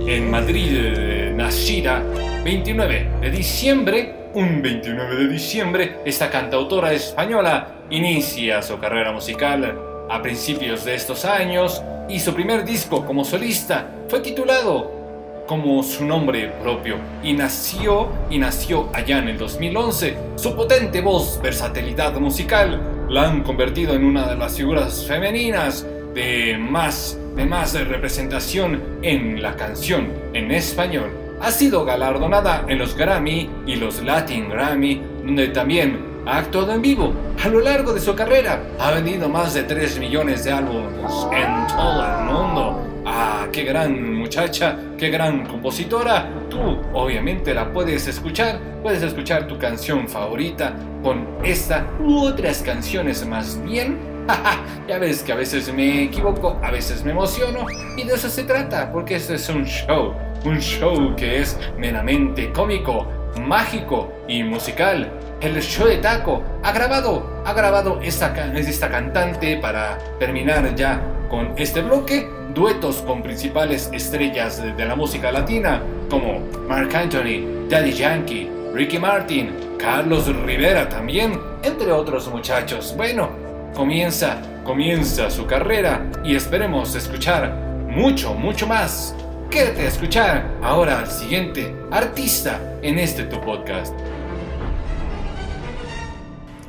en 0.09 0.31
Madrid, 0.31 1.35
nacida 1.35 2.03
29 2.43 3.11
de 3.21 3.29
diciembre. 3.29 4.15
Un 4.33 4.59
29 4.59 5.15
de 5.15 5.27
diciembre, 5.27 5.97
esta 6.03 6.31
cantautora 6.31 6.93
española 6.93 7.75
inicia 7.91 8.63
su 8.63 8.79
carrera 8.79 9.11
musical 9.11 9.77
a 10.09 10.19
principios 10.19 10.83
de 10.83 10.95
estos 10.95 11.25
años 11.25 11.83
y 12.09 12.19
su 12.19 12.33
primer 12.33 12.65
disco 12.65 13.05
como 13.05 13.23
solista 13.23 13.87
fue 14.07 14.21
titulado 14.21 15.45
como 15.47 15.83
su 15.83 16.03
nombre 16.05 16.53
propio 16.59 16.97
y 17.21 17.33
nació 17.33 18.09
y 18.31 18.39
nació 18.39 18.89
allá 18.93 19.19
en 19.19 19.27
el 19.27 19.37
2011. 19.37 20.17
Su 20.37 20.55
potente 20.55 21.01
voz, 21.01 21.39
versatilidad 21.41 22.13
musical 22.15 23.05
la 23.09 23.27
han 23.27 23.43
convertido 23.43 23.93
en 23.93 24.03
una 24.03 24.27
de 24.27 24.35
las 24.35 24.57
figuras 24.57 25.05
femeninas 25.05 25.85
de 26.15 26.57
más, 26.57 27.15
de 27.35 27.45
más 27.45 27.73
representación 27.73 28.81
en 29.01 29.41
la 29.41 29.55
canción 29.55 30.09
en 30.33 30.51
español. 30.51 31.09
Ha 31.41 31.51
sido 31.51 31.85
galardonada 31.85 32.65
en 32.67 32.77
los 32.77 32.95
Grammy 32.95 33.49
y 33.65 33.75
los 33.75 34.01
Latin 34.01 34.49
Grammy, 34.49 35.01
donde 35.23 35.47
también 35.49 35.99
ha 36.25 36.39
actuado 36.39 36.73
en 36.73 36.81
vivo. 36.81 37.13
A 37.43 37.47
lo 37.47 37.61
largo 37.61 37.93
de 37.93 38.01
su 38.01 38.13
carrera 38.13 38.61
ha 38.79 38.91
vendido 38.91 39.29
más 39.29 39.53
de 39.53 39.63
3 39.63 39.99
millones 39.99 40.43
de 40.43 40.51
álbumes 40.51 41.27
en 41.31 41.67
todo 41.67 42.05
el 42.05 42.25
mundo. 42.25 43.03
Ah, 43.05 43.47
qué 43.51 43.63
gran 43.63 44.13
muchacha, 44.15 44.77
qué 44.97 45.09
gran 45.09 45.45
compositora. 45.45 46.29
Tú 46.49 46.77
obviamente 46.93 47.53
la 47.53 47.71
puedes 47.71 48.07
escuchar, 48.07 48.59
puedes 48.83 49.01
escuchar 49.01 49.47
tu 49.47 49.57
canción 49.57 50.07
favorita 50.07 50.73
con 51.01 51.25
esta 51.43 51.87
u 51.99 52.19
otras 52.19 52.61
canciones 52.61 53.25
más 53.25 53.63
bien 53.63 54.08
ya 54.87 54.97
ves 54.99 55.23
que 55.23 55.31
a 55.31 55.35
veces 55.35 55.73
me 55.73 56.03
equivoco, 56.03 56.59
a 56.63 56.71
veces 56.71 57.03
me 57.03 57.11
emociono 57.11 57.65
y 57.97 58.03
de 58.03 58.13
eso 58.13 58.29
se 58.29 58.43
trata, 58.43 58.91
porque 58.91 59.15
esto 59.15 59.33
es 59.33 59.49
un 59.49 59.65
show, 59.65 60.13
un 60.45 60.59
show 60.59 61.15
que 61.15 61.39
es 61.39 61.57
meramente 61.77 62.51
cómico, 62.51 63.07
mágico 63.39 64.11
y 64.27 64.43
musical. 64.43 65.11
El 65.41 65.61
show 65.61 65.87
de 65.87 65.97
Taco 65.97 66.43
ha 66.63 66.71
grabado, 66.71 67.43
ha 67.45 67.53
grabado 67.53 67.99
esta, 68.01 68.33
esta 68.55 68.89
cantante 68.89 69.57
para 69.57 69.97
terminar 70.19 70.75
ya 70.75 71.01
con 71.29 71.53
este 71.57 71.81
bloque, 71.81 72.29
duetos 72.53 72.97
con 72.97 73.21
principales 73.21 73.89
estrellas 73.93 74.61
de, 74.61 74.73
de 74.73 74.85
la 74.85 74.95
música 74.95 75.31
latina 75.31 75.81
como 76.09 76.39
Mark 76.67 76.93
Anthony, 76.95 77.67
Daddy 77.69 77.93
Yankee, 77.93 78.49
Ricky 78.73 78.99
Martin, 78.99 79.77
Carlos 79.77 80.27
Rivera 80.43 80.89
también, 80.89 81.39
entre 81.63 81.91
otros 81.91 82.27
muchachos. 82.27 82.93
Bueno, 82.97 83.48
comienza, 83.73 84.41
comienza 84.63 85.29
su 85.29 85.45
carrera 85.45 86.11
y 86.23 86.35
esperemos 86.35 86.95
escuchar 86.95 87.53
mucho, 87.89 88.33
mucho 88.33 88.67
más. 88.67 89.15
Quédate 89.49 89.81
a 89.81 89.87
escuchar 89.87 90.59
ahora 90.61 90.99
al 90.99 91.09
siguiente 91.09 91.75
artista 91.91 92.59
en 92.81 92.99
este 92.99 93.23
tu 93.23 93.39
podcast. 93.41 93.93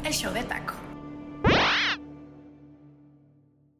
El 0.04 0.12
show 0.12 0.32
de 0.32 0.42
taco. 0.44 0.74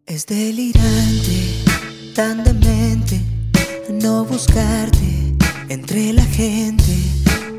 Es 0.06 0.26
delirante, 0.26 1.64
tan 2.14 2.44
demente, 2.44 3.20
no 3.90 4.24
buscarte 4.24 5.34
entre 5.68 6.12
la 6.12 6.24
gente, 6.24 6.92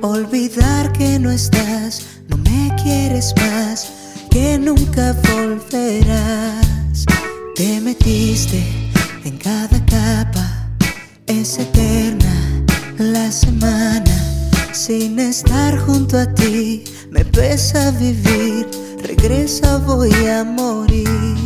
olvidar 0.01 0.91
que 0.91 1.17
no 1.17 1.31
estás, 1.31 2.21
no 2.27 2.37
me 2.37 2.75
quieres 2.83 3.33
más 3.37 4.00
que 4.31 4.57
nunca 4.57 5.15
volverás. 5.29 7.05
Te 7.55 7.79
metiste 7.81 8.63
en 9.23 9.37
cada 9.37 9.77
capa, 9.85 10.69
es 11.27 11.59
eterna 11.59 12.63
la 12.97 13.31
semana. 13.31 14.15
Sin 14.71 15.19
estar 15.19 15.77
junto 15.77 16.17
a 16.17 16.25
ti, 16.33 16.83
me 17.11 17.23
pesa 17.23 17.91
vivir, 17.91 18.67
regresa 19.03 19.77
voy 19.77 20.13
a 20.25 20.43
morir. 20.43 21.37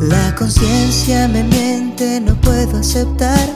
La 0.00 0.34
conciencia 0.36 1.28
me 1.28 1.42
miente, 1.42 2.20
no 2.20 2.40
puedo 2.40 2.78
aceptar 2.78 3.46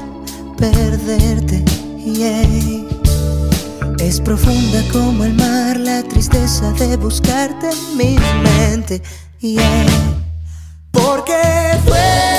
perderte. 0.58 1.64
Yeah. 2.04 2.91
Es 4.02 4.20
profunda 4.20 4.82
como 4.92 5.22
el 5.24 5.32
mar 5.34 5.78
la 5.78 6.02
tristeza 6.02 6.72
de 6.72 6.96
buscarte 6.96 7.70
en 7.70 7.96
mi 7.96 8.16
mente. 8.42 9.00
Yeah. 9.38 9.86
Porque 10.90 11.32
duele, 11.86 12.31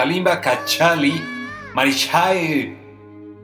Kalimba 0.00 0.40
Kachali, 0.40 1.12
Marichai 1.74 2.74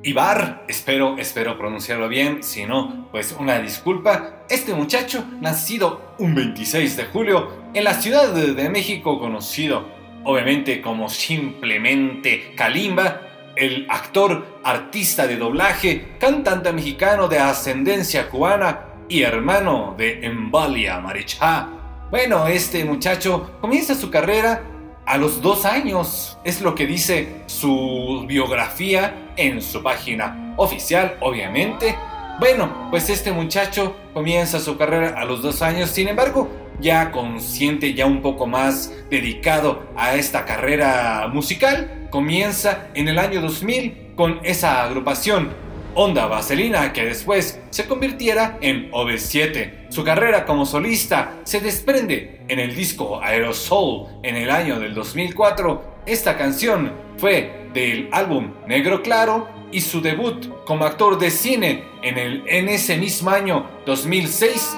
Ibar, 0.02 0.64
espero, 0.66 1.18
espero 1.18 1.58
pronunciarlo 1.58 2.08
bien, 2.08 2.42
si 2.42 2.64
no, 2.64 3.10
pues 3.12 3.36
una 3.38 3.58
disculpa. 3.58 4.36
Este 4.48 4.72
muchacho, 4.72 5.22
nacido 5.42 6.14
un 6.18 6.34
26 6.34 6.96
de 6.96 7.04
julio 7.04 7.52
en 7.74 7.84
la 7.84 7.92
Ciudad 7.92 8.32
de 8.32 8.70
México, 8.70 9.18
conocido 9.18 9.84
obviamente 10.24 10.80
como 10.80 11.10
simplemente 11.10 12.54
Kalimba, 12.56 13.20
el 13.54 13.86
actor, 13.90 14.60
artista 14.64 15.26
de 15.26 15.36
doblaje, 15.36 16.16
cantante 16.18 16.72
mexicano 16.72 17.28
de 17.28 17.38
ascendencia 17.38 18.30
cubana 18.30 18.86
y 19.10 19.20
hermano 19.20 19.94
de 19.98 20.24
Embalia 20.24 21.00
Marichá. 21.00 21.68
Bueno, 22.10 22.46
este 22.46 22.82
muchacho 22.86 23.58
comienza 23.60 23.94
su 23.94 24.10
carrera 24.10 24.62
a 25.06 25.16
los 25.18 25.40
dos 25.40 25.64
años, 25.64 26.36
es 26.44 26.60
lo 26.60 26.74
que 26.74 26.86
dice 26.86 27.42
su 27.46 28.24
biografía 28.26 29.32
en 29.36 29.62
su 29.62 29.82
página 29.82 30.54
oficial, 30.56 31.16
obviamente. 31.20 31.96
Bueno, 32.40 32.88
pues 32.90 33.08
este 33.08 33.32
muchacho 33.32 33.96
comienza 34.12 34.58
su 34.58 34.76
carrera 34.76 35.18
a 35.18 35.24
los 35.24 35.42
dos 35.42 35.62
años, 35.62 35.90
sin 35.90 36.08
embargo, 36.08 36.50
ya 36.80 37.12
consciente, 37.12 37.94
ya 37.94 38.04
un 38.04 38.20
poco 38.20 38.46
más 38.46 38.92
dedicado 39.08 39.86
a 39.96 40.16
esta 40.16 40.44
carrera 40.44 41.30
musical, 41.32 42.08
comienza 42.10 42.88
en 42.94 43.08
el 43.08 43.18
año 43.18 43.40
2000 43.40 44.12
con 44.16 44.40
esa 44.42 44.82
agrupación 44.82 45.65
Onda 45.98 46.26
Vaselina 46.26 46.92
que 46.92 47.06
después 47.06 47.58
se 47.70 47.86
convirtiera 47.86 48.58
en 48.60 48.90
OV7. 48.92 49.88
Su 49.88 50.04
carrera 50.04 50.44
como 50.44 50.66
solista 50.66 51.38
se 51.44 51.60
desprende 51.60 52.42
en 52.48 52.58
el 52.58 52.76
disco 52.76 53.18
Aerosol 53.22 54.06
en 54.22 54.36
el 54.36 54.50
año 54.50 54.78
del 54.78 54.94
2004. 54.94 56.02
Esta 56.04 56.36
canción 56.36 56.92
fue 57.16 57.68
del 57.72 58.10
álbum 58.12 58.52
Negro 58.66 59.02
Claro 59.02 59.48
y 59.72 59.80
su 59.80 60.02
debut 60.02 60.64
como 60.66 60.84
actor 60.84 61.18
de 61.18 61.30
cine 61.30 61.84
en, 62.02 62.18
el, 62.18 62.44
en 62.46 62.68
ese 62.68 62.98
mismo 62.98 63.30
año 63.30 63.66
2006 63.86 64.76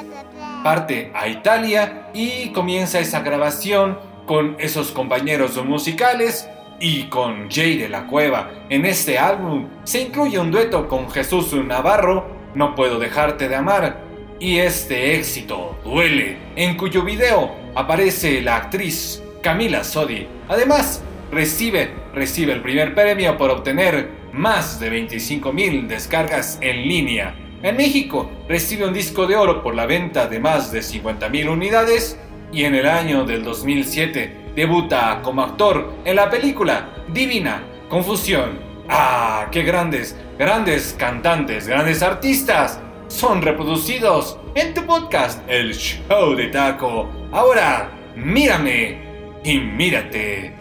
parte 0.62 1.10
a 1.14 1.26
Italia 1.26 2.10
y 2.14 2.50
comienza 2.50 3.00
esa 3.00 3.20
grabación 3.20 3.98
con 4.26 4.54
esos 4.60 4.92
compañeros 4.92 5.56
musicales 5.64 6.48
y 6.80 7.04
con 7.04 7.50
Jay 7.50 7.76
de 7.78 7.88
la 7.88 8.06
Cueva. 8.06 8.50
En 8.68 8.84
este 8.84 9.18
álbum 9.18 9.68
se 9.84 10.02
incluye 10.02 10.38
un 10.38 10.50
dueto 10.50 10.88
con 10.88 11.10
Jesús 11.10 11.52
Navarro, 11.54 12.36
No 12.54 12.74
puedo 12.74 12.98
dejarte 12.98 13.48
de 13.48 13.56
amar, 13.56 14.00
y 14.40 14.58
este 14.58 15.16
éxito 15.16 15.78
duele, 15.84 16.36
en 16.56 16.76
cuyo 16.76 17.02
video 17.02 17.54
aparece 17.74 18.40
la 18.40 18.56
actriz 18.56 19.22
Camila 19.42 19.84
Sodi. 19.84 20.26
Además, 20.48 21.02
recibe, 21.30 21.90
recibe 22.14 22.52
el 22.52 22.62
primer 22.62 22.94
premio 22.94 23.36
por 23.36 23.50
obtener 23.50 24.10
más 24.32 24.78
de 24.80 24.90
25 24.90 25.52
mil 25.52 25.88
descargas 25.88 26.58
en 26.60 26.88
línea. 26.88 27.34
En 27.62 27.76
México 27.76 28.30
recibe 28.48 28.86
un 28.86 28.94
disco 28.94 29.26
de 29.26 29.34
oro 29.34 29.62
por 29.62 29.74
la 29.74 29.86
venta 29.86 30.28
de 30.28 30.38
más 30.38 30.70
de 30.70 30.80
50.000 30.80 31.50
unidades 31.50 32.18
y 32.52 32.64
en 32.64 32.76
el 32.76 32.86
año 32.86 33.24
del 33.24 33.42
2007 33.42 34.47
debuta 34.58 35.20
como 35.22 35.42
actor 35.42 35.94
en 36.04 36.16
la 36.16 36.28
película 36.28 36.90
Divina 37.12 37.62
Confusión. 37.88 38.58
¡Ah, 38.88 39.46
qué 39.52 39.62
grandes, 39.62 40.16
grandes 40.36 40.96
cantantes, 40.98 41.68
grandes 41.68 42.02
artistas! 42.02 42.80
Son 43.06 43.40
reproducidos 43.40 44.36
en 44.56 44.74
tu 44.74 44.84
podcast, 44.84 45.40
El 45.48 45.72
Show 45.74 46.34
de 46.34 46.48
Taco. 46.48 47.08
Ahora, 47.30 47.88
mírame 48.16 48.98
y 49.44 49.58
mírate. 49.60 50.56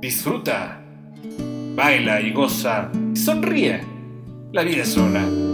Disfruta 0.00 0.80
baila 1.74 2.22
y 2.22 2.32
goza, 2.32 2.90
sonríe. 3.14 3.82
La 4.52 4.62
vida 4.62 4.82
es 4.82 4.96
una. 4.96 5.48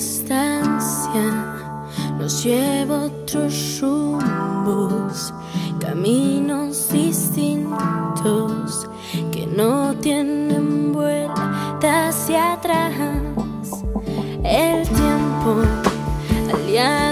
Distancia 0.00 1.28
nos 2.18 2.42
lleva 2.42 3.04
otros 3.04 3.80
rumbos, 3.82 5.34
caminos 5.78 6.88
distintos 6.90 8.88
que 9.30 9.46
no 9.46 9.94
tienen 9.96 10.94
vuelta 10.94 12.08
hacia 12.08 12.54
atrás. 12.54 12.94
El 14.42 14.88
tiempo 14.88 15.64
aliado 16.54 17.09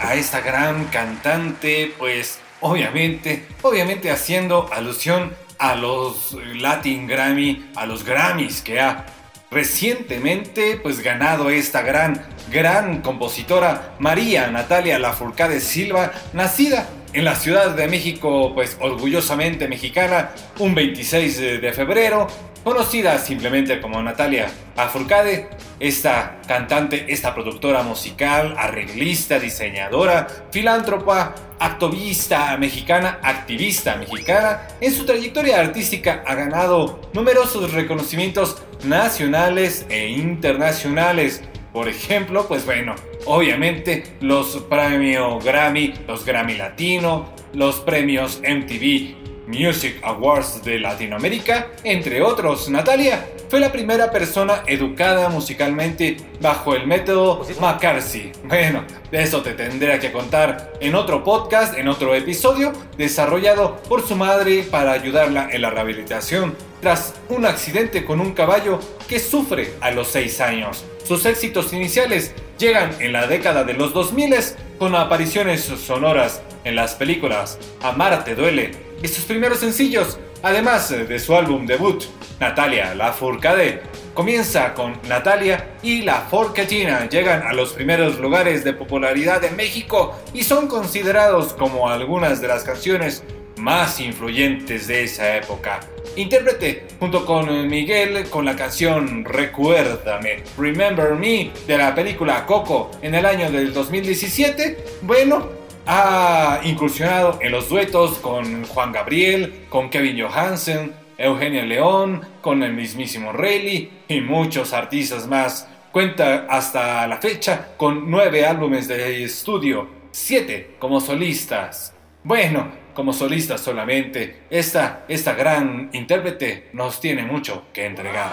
a 0.00 0.14
esta 0.14 0.40
gran 0.40 0.84
cantante? 0.84 1.92
Pues 1.98 2.38
obviamente, 2.60 3.44
obviamente 3.62 4.12
haciendo 4.12 4.68
alusión 4.72 5.34
a 5.58 5.74
los 5.74 6.36
Latin 6.54 7.08
Grammy, 7.08 7.70
a 7.74 7.84
los 7.84 8.04
Grammys 8.04 8.62
que 8.62 8.78
ha 8.78 9.06
recientemente 9.50 10.78
pues 10.80 11.00
ganado 11.00 11.50
esta 11.50 11.82
gran, 11.82 12.24
gran 12.52 13.02
compositora 13.02 13.96
María 13.98 14.48
Natalia 14.48 14.98
Lafourcade 15.00 15.60
Silva, 15.60 16.12
nacida 16.32 16.88
en 17.12 17.24
la 17.24 17.34
Ciudad 17.34 17.74
de 17.74 17.88
México, 17.88 18.52
pues 18.54 18.76
orgullosamente 18.80 19.66
mexicana, 19.66 20.30
un 20.60 20.74
26 20.74 21.60
de 21.60 21.72
febrero, 21.72 22.28
conocida 22.64 23.18
simplemente 23.18 23.80
como 23.80 24.02
Natalia 24.02 24.50
Lafourcade, 24.74 25.48
esta 25.78 26.40
cantante, 26.48 27.04
esta 27.08 27.34
productora 27.34 27.82
musical, 27.82 28.56
arreglista, 28.58 29.38
diseñadora, 29.38 30.26
filántropa, 30.50 31.34
activista 31.60 32.56
mexicana, 32.56 33.20
activista 33.22 33.96
mexicana, 33.96 34.62
en 34.80 34.92
su 34.92 35.04
trayectoria 35.04 35.60
artística 35.60 36.24
ha 36.26 36.34
ganado 36.34 37.00
numerosos 37.12 37.72
reconocimientos 37.72 38.62
nacionales 38.84 39.86
e 39.90 40.08
internacionales. 40.08 41.42
Por 41.72 41.88
ejemplo, 41.88 42.46
pues 42.48 42.64
bueno, 42.64 42.94
obviamente 43.26 44.04
los 44.20 44.56
premios 44.68 45.44
Grammy, 45.44 45.92
los 46.06 46.24
Grammy 46.24 46.54
Latino, 46.54 47.28
los 47.52 47.80
premios 47.80 48.40
MTV 48.40 49.23
Music 49.46 50.00
Awards 50.02 50.64
de 50.64 50.78
Latinoamérica, 50.78 51.68
entre 51.82 52.22
otros. 52.22 52.68
Natalia 52.68 53.26
fue 53.48 53.60
la 53.60 53.72
primera 53.72 54.10
persona 54.10 54.62
educada 54.66 55.28
musicalmente 55.28 56.16
bajo 56.40 56.74
el 56.74 56.86
método 56.86 57.46
McCarthy. 57.60 58.32
Bueno, 58.44 58.84
de 59.10 59.22
eso 59.22 59.42
te 59.42 59.52
tendré 59.52 59.98
que 59.98 60.12
contar 60.12 60.72
en 60.80 60.94
otro 60.94 61.22
podcast, 61.22 61.76
en 61.76 61.88
otro 61.88 62.14
episodio, 62.14 62.72
desarrollado 62.96 63.76
por 63.88 64.06
su 64.06 64.16
madre 64.16 64.64
para 64.70 64.92
ayudarla 64.92 65.48
en 65.50 65.62
la 65.62 65.70
rehabilitación 65.70 66.56
tras 66.80 67.14
un 67.30 67.46
accidente 67.46 68.04
con 68.04 68.20
un 68.20 68.32
caballo 68.32 68.78
que 69.08 69.18
sufre 69.18 69.72
a 69.80 69.90
los 69.90 70.08
6 70.08 70.40
años. 70.40 70.84
Sus 71.06 71.24
éxitos 71.26 71.72
iniciales 71.72 72.34
llegan 72.58 72.90
en 73.00 73.12
la 73.12 73.26
década 73.26 73.64
de 73.64 73.74
los 73.74 73.94
2000 73.94 74.34
con 74.78 74.94
apariciones 74.94 75.62
sonoras 75.62 76.42
en 76.64 76.76
las 76.76 76.94
películas 76.94 77.58
Amar 77.82 78.24
te 78.24 78.34
duele 78.34 78.72
y 79.02 79.08
sus 79.08 79.24
primeros 79.24 79.58
sencillos, 79.58 80.18
además 80.42 80.90
de 80.90 81.18
su 81.18 81.34
álbum 81.34 81.66
debut, 81.66 82.04
Natalia 82.40 82.94
La 82.94 83.12
Furcade. 83.12 83.82
Comienza 84.14 84.74
con 84.74 85.00
Natalia 85.08 85.76
y 85.82 86.02
La 86.02 86.20
Forcatina 86.20 87.08
llegan 87.08 87.42
a 87.42 87.52
los 87.52 87.72
primeros 87.72 88.20
lugares 88.20 88.62
de 88.62 88.72
popularidad 88.72 89.42
en 89.42 89.56
México 89.56 90.16
y 90.32 90.44
son 90.44 90.68
considerados 90.68 91.52
como 91.52 91.90
algunas 91.90 92.40
de 92.40 92.46
las 92.46 92.62
canciones 92.62 93.24
más 93.56 93.98
influyentes 94.00 94.86
de 94.86 95.04
esa 95.04 95.36
época. 95.36 95.80
Intérprete 96.16 96.86
junto 97.00 97.26
con 97.26 97.68
Miguel 97.68 98.28
con 98.28 98.44
la 98.44 98.54
canción 98.54 99.24
Recuérdame, 99.24 100.44
Remember 100.56 101.14
Me 101.14 101.50
de 101.66 101.78
la 101.78 101.94
película 101.94 102.46
Coco 102.46 102.92
en 103.02 103.14
el 103.16 103.26
año 103.26 103.50
del 103.50 103.72
2017. 103.72 104.84
Bueno, 105.02 105.63
ha 105.86 106.60
incursionado 106.64 107.38
en 107.42 107.52
los 107.52 107.68
duetos 107.68 108.18
con 108.18 108.64
Juan 108.64 108.92
Gabriel, 108.92 109.66
con 109.68 109.90
Kevin 109.90 110.20
Johansen, 110.20 110.92
Eugenia 111.18 111.64
León, 111.64 112.22
con 112.40 112.62
el 112.62 112.72
mismísimo 112.72 113.32
Rayleigh 113.32 113.90
y 114.08 114.20
muchos 114.20 114.72
artistas 114.72 115.26
más. 115.26 115.68
Cuenta 115.92 116.46
hasta 116.48 117.06
la 117.06 117.18
fecha 117.18 117.68
con 117.76 118.10
nueve 118.10 118.44
álbumes 118.44 118.88
de 118.88 119.24
estudio, 119.24 119.88
siete 120.10 120.76
como 120.78 121.00
solistas. 121.00 121.94
Bueno, 122.24 122.72
como 122.94 123.12
solista 123.12 123.58
solamente, 123.58 124.44
esta, 124.50 125.04
esta 125.08 125.34
gran 125.34 125.90
intérprete 125.92 126.70
nos 126.72 127.00
tiene 127.00 127.22
mucho 127.22 127.66
que 127.72 127.86
entregar. 127.86 128.32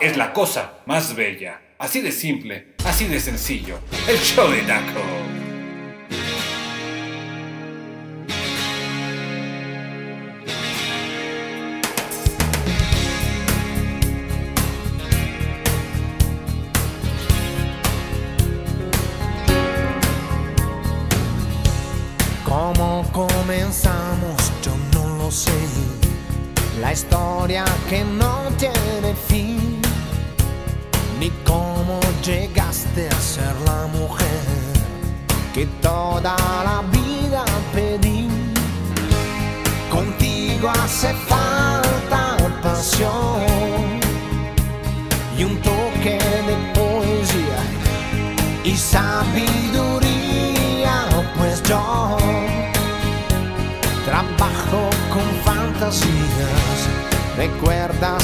Es 0.00 0.16
la 0.16 0.32
cosa 0.32 0.78
más 0.86 1.14
bella, 1.14 1.60
así 1.78 2.00
de 2.00 2.12
simple, 2.12 2.68
así 2.84 3.06
de 3.06 3.20
sencillo, 3.20 3.78
el 4.08 4.18
show 4.18 4.50
de 4.50 4.62
Taco. 4.62 5.41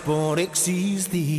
por 0.00 0.38
existir. 0.38 1.37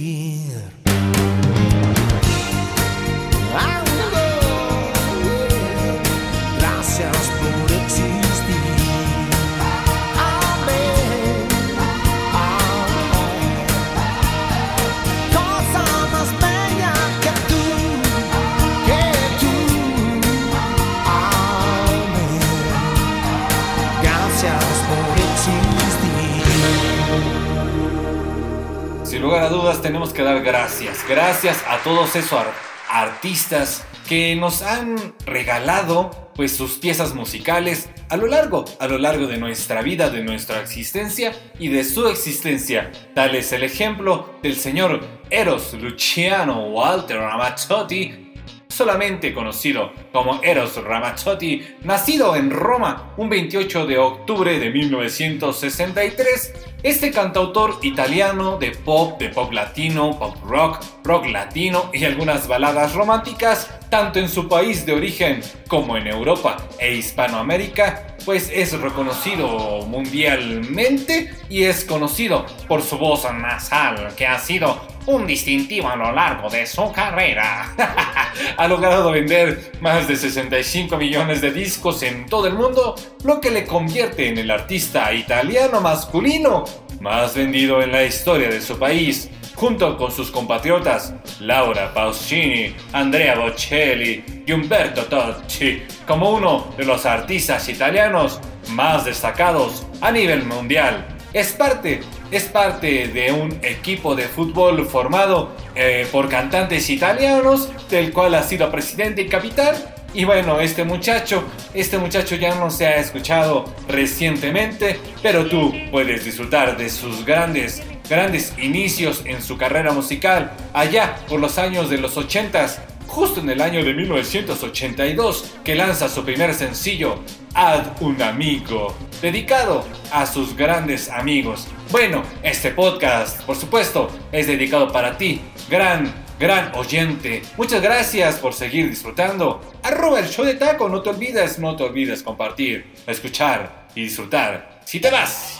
Lugar 29.29 29.43
a 29.43 29.49
dudas 29.49 29.79
tenemos 29.83 30.11
que 30.11 30.23
dar 30.23 30.41
gracias. 30.41 31.05
Gracias 31.07 31.63
a 31.67 31.77
todos 31.83 32.15
esos 32.15 32.33
ar- 32.33 32.51
artistas 32.89 33.85
que 34.07 34.35
nos 34.35 34.63
han 34.63 34.95
regalado 35.23 36.31
pues 36.35 36.55
sus 36.57 36.79
piezas 36.79 37.13
musicales 37.13 37.89
a 38.09 38.17
lo 38.17 38.25
largo, 38.25 38.65
a 38.79 38.87
lo 38.87 38.97
largo 38.97 39.27
de 39.27 39.37
nuestra 39.37 39.83
vida, 39.83 40.09
de 40.09 40.23
nuestra 40.23 40.61
existencia 40.61 41.31
y 41.59 41.67
de 41.67 41.83
su 41.83 42.07
existencia. 42.07 42.91
Tal 43.13 43.35
es 43.35 43.51
el 43.51 43.61
ejemplo 43.61 44.33
del 44.41 44.55
señor 44.55 45.01
Eros 45.29 45.73
Luciano 45.75 46.65
Walter 46.69 47.17
Ramazzotti, 47.19 48.33
solamente 48.67 49.31
conocido 49.31 49.91
como 50.11 50.41
Eros 50.43 50.75
Ramazzotti, 50.83 51.75
nacido 51.83 52.35
en 52.35 52.49
Roma 52.51 53.13
un 53.17 53.29
28 53.29 53.85
de 53.85 53.97
octubre 53.97 54.59
de 54.59 54.69
1963, 54.69 56.53
este 56.83 57.11
cantautor 57.11 57.79
italiano 57.81 58.57
de 58.57 58.71
pop, 58.71 59.19
de 59.19 59.29
pop 59.29 59.51
latino, 59.51 60.17
pop 60.17 60.35
rock, 60.45 60.83
rock 61.03 61.27
latino 61.27 61.89
y 61.93 62.05
algunas 62.05 62.47
baladas 62.47 62.93
románticas, 62.93 63.69
tanto 63.89 64.19
en 64.19 64.29
su 64.29 64.47
país 64.47 64.85
de 64.85 64.93
origen 64.93 65.41
como 65.67 65.97
en 65.97 66.07
Europa 66.07 66.57
e 66.79 66.95
Hispanoamérica, 66.95 68.15
pues 68.25 68.51
es 68.53 68.79
reconocido 68.79 69.85
mundialmente 69.87 71.33
y 71.49 71.63
es 71.63 71.83
conocido 71.83 72.45
por 72.67 72.81
su 72.81 72.97
voz 72.97 73.25
nasal 73.33 74.13
que 74.15 74.27
ha 74.27 74.39
sido 74.39 74.79
un 75.05 75.25
distintivo 75.25 75.89
a 75.89 75.95
lo 75.95 76.11
largo 76.11 76.49
de 76.49 76.65
su 76.65 76.91
carrera. 76.91 77.73
ha 78.57 78.67
logrado 78.67 79.11
vender 79.11 79.71
más 79.81 79.98
de 80.07 80.15
65 80.15 80.97
millones 80.97 81.41
de 81.41 81.51
discos 81.51 82.03
en 82.03 82.25
todo 82.25 82.47
el 82.47 82.53
mundo, 82.53 82.95
lo 83.23 83.41
que 83.41 83.51
le 83.51 83.65
convierte 83.65 84.27
en 84.27 84.37
el 84.37 84.51
artista 84.51 85.13
italiano 85.13 85.81
masculino 85.81 86.65
más 86.99 87.35
vendido 87.35 87.81
en 87.81 87.91
la 87.91 88.03
historia 88.03 88.49
de 88.49 88.61
su 88.61 88.77
país, 88.77 89.29
junto 89.55 89.97
con 89.97 90.11
sus 90.11 90.31
compatriotas 90.31 91.13
Laura 91.39 91.93
Pausini, 91.93 92.75
Andrea 92.93 93.35
Bocelli 93.35 94.43
y 94.45 94.51
Umberto 94.51 95.05
Tocci, 95.05 95.83
como 96.07 96.31
uno 96.31 96.73
de 96.77 96.85
los 96.85 97.05
artistas 97.05 97.67
italianos 97.69 98.39
más 98.69 99.05
destacados 99.05 99.85
a 100.01 100.11
nivel 100.11 100.45
mundial. 100.45 101.18
Es 101.31 101.51
parte, 101.51 102.01
es 102.31 102.45
parte 102.45 103.07
de 103.07 103.31
un 103.31 103.59
equipo 103.61 104.15
de 104.15 104.23
fútbol 104.23 104.87
formado 104.87 105.51
eh, 105.75 106.07
por 106.11 106.27
cantantes 106.27 106.89
italianos, 106.89 107.69
del 107.87 108.11
cual 108.11 108.33
ha 108.33 108.41
sido 108.41 108.71
presidente 108.71 109.21
y 109.21 109.27
capitán. 109.27 109.75
Y 110.15 110.23
bueno, 110.23 110.59
este 110.59 110.83
muchacho, 110.83 111.43
este 111.75 111.99
muchacho 111.99 112.35
ya 112.35 112.55
no 112.55 112.71
se 112.71 112.87
ha 112.87 112.97
escuchado 112.97 113.65
recientemente, 113.87 114.99
pero 115.21 115.45
tú 115.45 115.71
puedes 115.91 116.25
disfrutar 116.25 116.75
de 116.77 116.89
sus 116.89 117.23
grandes, 117.23 117.83
grandes 118.09 118.55
inicios 118.57 119.21
en 119.25 119.43
su 119.43 119.55
carrera 119.55 119.91
musical 119.91 120.51
allá 120.73 121.17
por 121.27 121.39
los 121.39 121.59
años 121.59 121.91
de 121.91 121.99
los 121.99 122.17
80s, 122.17 122.79
justo 123.05 123.39
en 123.39 123.51
el 123.51 123.61
año 123.61 123.83
de 123.83 123.93
1982, 123.93 125.53
que 125.63 125.75
lanza 125.75 126.09
su 126.09 126.25
primer 126.25 126.55
sencillo, 126.55 127.19
Ad 127.53 128.01
un 128.01 128.21
amigo, 128.21 128.95
dedicado 129.21 129.85
a 130.11 130.25
sus 130.25 130.55
grandes 130.55 131.09
amigos. 131.09 131.67
Bueno, 131.91 132.23
este 132.43 132.71
podcast, 132.71 133.41
por 133.43 133.55
supuesto, 133.55 134.09
es 134.31 134.47
dedicado 134.47 134.91
para 134.91 135.17
ti, 135.17 135.41
gran, 135.69 136.13
gran 136.39 136.71
oyente. 136.75 137.41
Muchas 137.57 137.81
gracias 137.81 138.35
por 138.37 138.53
seguir 138.53 138.89
disfrutando. 138.89 139.61
Arroba 139.83 140.19
el 140.19 140.29
show 140.29 140.45
de 140.45 140.55
taco, 140.55 140.89
no 140.89 141.01
te 141.01 141.09
olvides, 141.09 141.59
no 141.59 141.75
te 141.75 141.83
olvides 141.83 142.23
compartir, 142.23 142.93
escuchar 143.07 143.87
y 143.95 144.03
disfrutar. 144.03 144.81
Si 144.85 144.99
te 144.99 145.11
vas, 145.11 145.59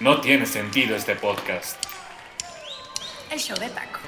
no 0.00 0.20
tiene 0.20 0.46
sentido 0.46 0.96
este 0.96 1.16
podcast. 1.16 1.76
El 3.30 3.38
show 3.38 3.56
de 3.58 3.68
taco. 3.68 4.00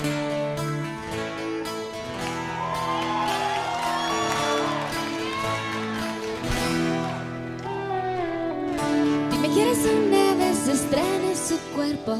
Quieres 9.62 9.78
una 9.84 10.34
vez 10.34 10.68
estrene 10.68 11.34
su 11.36 11.58
cuerpo. 11.74 12.16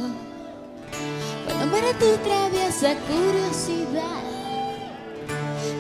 Cuando 1.45 1.67
muera 1.67 1.93
tu 1.99 2.07
traviesa 2.23 2.95
curiosidad. 3.09 4.23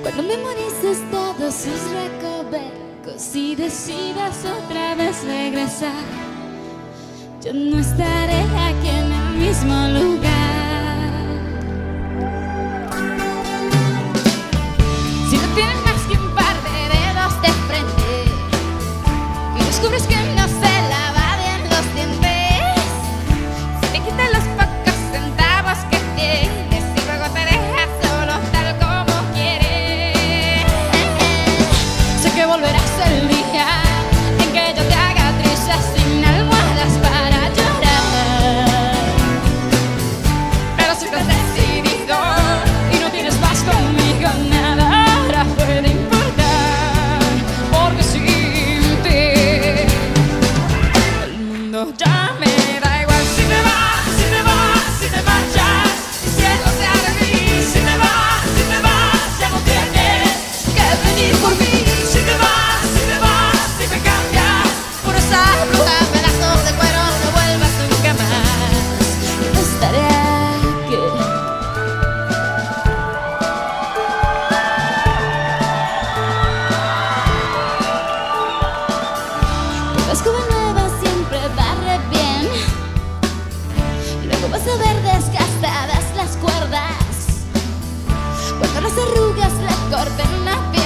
Cuando 0.02 0.22
memorices 0.22 0.98
todos 1.10 1.54
sus 1.54 1.80
recovecos 1.92 3.34
Y 3.34 3.54
decidas 3.54 4.44
otra 4.44 4.94
vez 4.94 5.24
regresar 5.24 6.04
Yo 7.42 7.52
no 7.52 7.78
estaré 7.78 8.40
aquí 8.40 8.88
en 8.88 9.12
el 9.12 9.34
mismo 9.38 9.74
lugar. 9.88 11.12
Si 15.30 15.36
no 15.36 15.54
tienes 15.54 15.82
más 15.84 16.02
que 16.08 16.18
un 16.18 16.34
par 16.34 16.56
de 16.66 16.78
dedos 16.94 17.42
de 17.42 17.48
frente 17.68 18.12
y 19.60 19.64
descubres 19.64 20.02
que 20.06 20.21
las 88.94 89.06
arrugas 89.06 89.52
le 89.54 89.94
corten 89.94 90.81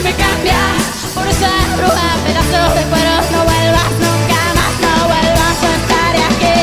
y 0.00 0.02
me 0.02 0.14
cambias 0.14 1.12
por 1.14 1.26
esa 1.26 1.50
bruja, 1.76 2.16
pedazos 2.24 2.74
de 2.74 2.82
cuero. 2.84 3.20
No 3.32 3.44
vuelvas 3.44 3.90
nunca 4.00 4.40
más, 4.54 4.74
no 4.80 4.92
vuelvas 5.08 5.62
a 5.62 5.74
estar 5.76 6.16
aquí. 6.16 6.54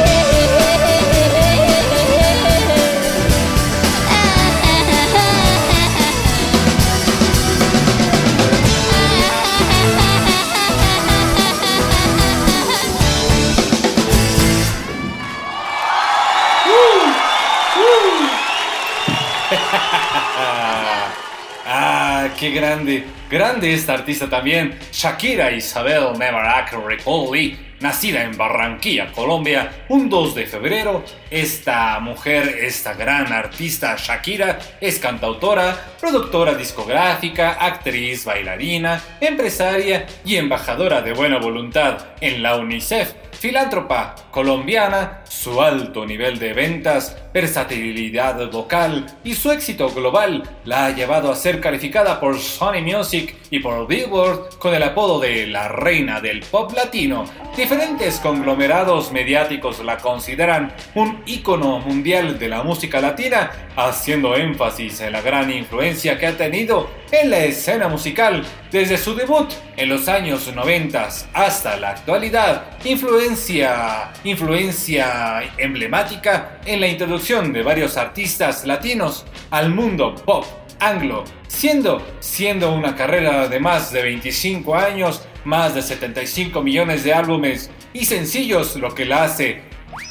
Ah, 21.70 22.30
qué 22.40 22.52
grande, 22.52 23.06
grande 23.30 23.74
esta 23.74 23.94
artista 23.94 24.30
también, 24.30 24.78
Shakira 24.92 25.52
Isabel 25.52 26.18
Mebarak 26.18 26.74
Repolli, 26.86 27.58
nacida 27.80 28.24
en 28.24 28.36
Barranquilla, 28.38 29.12
Colombia, 29.12 29.86
un 29.90 30.10
2 30.10 30.36
de 30.36 30.46
febrero. 30.46 31.04
Esta 31.30 32.00
mujer, 32.00 32.58
esta 32.62 32.94
gran 32.94 33.32
artista 33.32 33.96
Shakira, 33.98 34.60
es 34.82 35.00
cantautora, 35.00 35.78
productora 36.00 36.56
discográfica, 36.56 37.58
actriz, 37.60 38.26
bailarina, 38.26 39.02
empresaria 39.22 40.06
y 40.26 40.38
embajadora 40.38 41.02
de 41.02 41.14
buena 41.14 41.38
voluntad 41.38 42.08
en 42.22 42.42
la 42.42 42.58
UNICEF 42.58 43.27
filántropa 43.40 44.16
colombiana, 44.32 45.22
su 45.30 45.62
alto 45.62 46.06
nivel 46.06 46.40
de 46.40 46.54
ventas, 46.54 47.16
versatilidad 47.34 48.50
vocal 48.50 49.06
y 49.24 49.36
su 49.36 49.52
éxito 49.52 49.90
global 49.90 50.44
la 50.66 50.88
ha 50.88 50.96
llevado 50.96 51.32
a 51.32 51.36
ser 51.36 51.62
calificada 51.62 52.20
por 52.20 52.40
Sony 52.40 52.82
Music 52.82 53.36
y 53.52 53.60
por 53.60 53.88
Billboard 53.88 54.58
con 54.58 54.74
el 54.74 54.84
apodo 54.84 55.20
de 55.20 55.48
la 55.48 55.68
reina 55.68 56.20
del 56.20 56.42
pop 56.42 56.74
latino. 56.76 57.26
Diferentes 57.56 58.20
conglomerados 58.20 59.12
mediáticos 59.12 59.84
la 59.84 59.98
consideran 59.98 60.74
un 60.96 61.22
ícono 61.26 61.80
mundial 61.80 62.40
de 62.40 62.50
la 62.50 62.64
música 62.64 63.00
latina, 63.00 63.52
haciendo 63.76 64.36
énfasis 64.36 65.02
en 65.02 65.14
la 65.14 65.22
gran 65.22 65.52
influencia 65.52 66.18
que 66.18 66.28
ha 66.28 66.38
tenido 66.38 66.90
en 67.12 67.30
la 67.30 67.40
escena 67.40 67.88
musical 67.88 68.44
desde 68.72 68.98
su 68.98 69.16
debut 69.16 69.52
en 69.76 69.90
los 69.90 70.08
años 70.08 70.52
90 70.54 71.10
hasta 71.34 71.78
la 71.78 71.92
actualidad. 71.92 72.78
Influencia, 72.84 74.12
influencia 74.24 75.52
emblemática 75.58 76.60
en 76.66 76.82
la 76.82 76.88
introducción 76.88 77.54
de 77.54 77.64
varios 77.64 77.98
artistas 77.98 78.66
latinos 78.66 79.26
al 79.52 79.70
mundo 79.70 80.16
pop 80.16 80.46
anglo, 80.80 81.24
siendo, 81.48 82.06
siendo 82.20 82.74
una 82.74 82.96
carrera 82.96 83.48
de 83.48 83.60
más 83.60 83.92
de 83.92 84.04
25 84.04 84.76
años, 84.76 85.24
más 85.44 85.76
de 85.76 85.82
75 85.82 86.62
millones 86.62 87.04
de 87.04 87.14
álbumes 87.14 87.72
y 87.94 88.06
sencillos, 88.06 88.76
lo 88.76 88.94
que 88.94 89.06
la 89.06 89.24
hace 89.24 89.62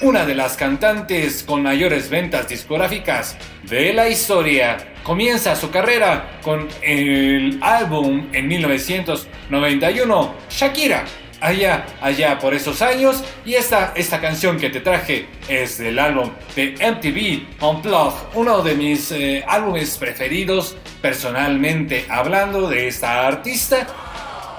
una 0.01 0.25
de 0.27 0.35
las 0.35 0.57
cantantes 0.57 1.43
con 1.43 1.63
mayores 1.63 2.11
ventas 2.11 2.49
discográficas 2.49 3.37
de 3.65 3.93
la 3.93 4.09
historia. 4.09 4.95
Comienza 5.03 5.57
su 5.57 5.71
carrera 5.71 6.39
con 6.43 6.69
el 6.83 7.59
álbum 7.63 8.29
en 8.33 8.49
1991, 8.49 10.35
Shakira. 10.51 11.05
Allá, 11.39 11.85
allá 12.01 12.39
por 12.39 12.55
esos 12.55 12.81
años, 12.81 13.23
y 13.45 13.55
esta, 13.55 13.93
esta 13.95 14.21
canción 14.23 14.57
que 14.59 14.71
te 14.71 14.81
traje 14.81 15.27
es 15.49 15.77
del 15.77 15.99
álbum 15.99 16.31
de 16.55 16.73
MTV 16.73 17.63
Unplugged, 17.63 18.17
uno 18.35 18.63
de 18.63 18.75
mis 18.75 19.13
eh, 19.13 19.45
álbumes 19.47 19.99
preferidos 19.99 20.77
personalmente 21.03 22.07
hablando 22.09 22.69
de 22.69 22.89
esta 22.89 23.27
artista. 23.27 23.87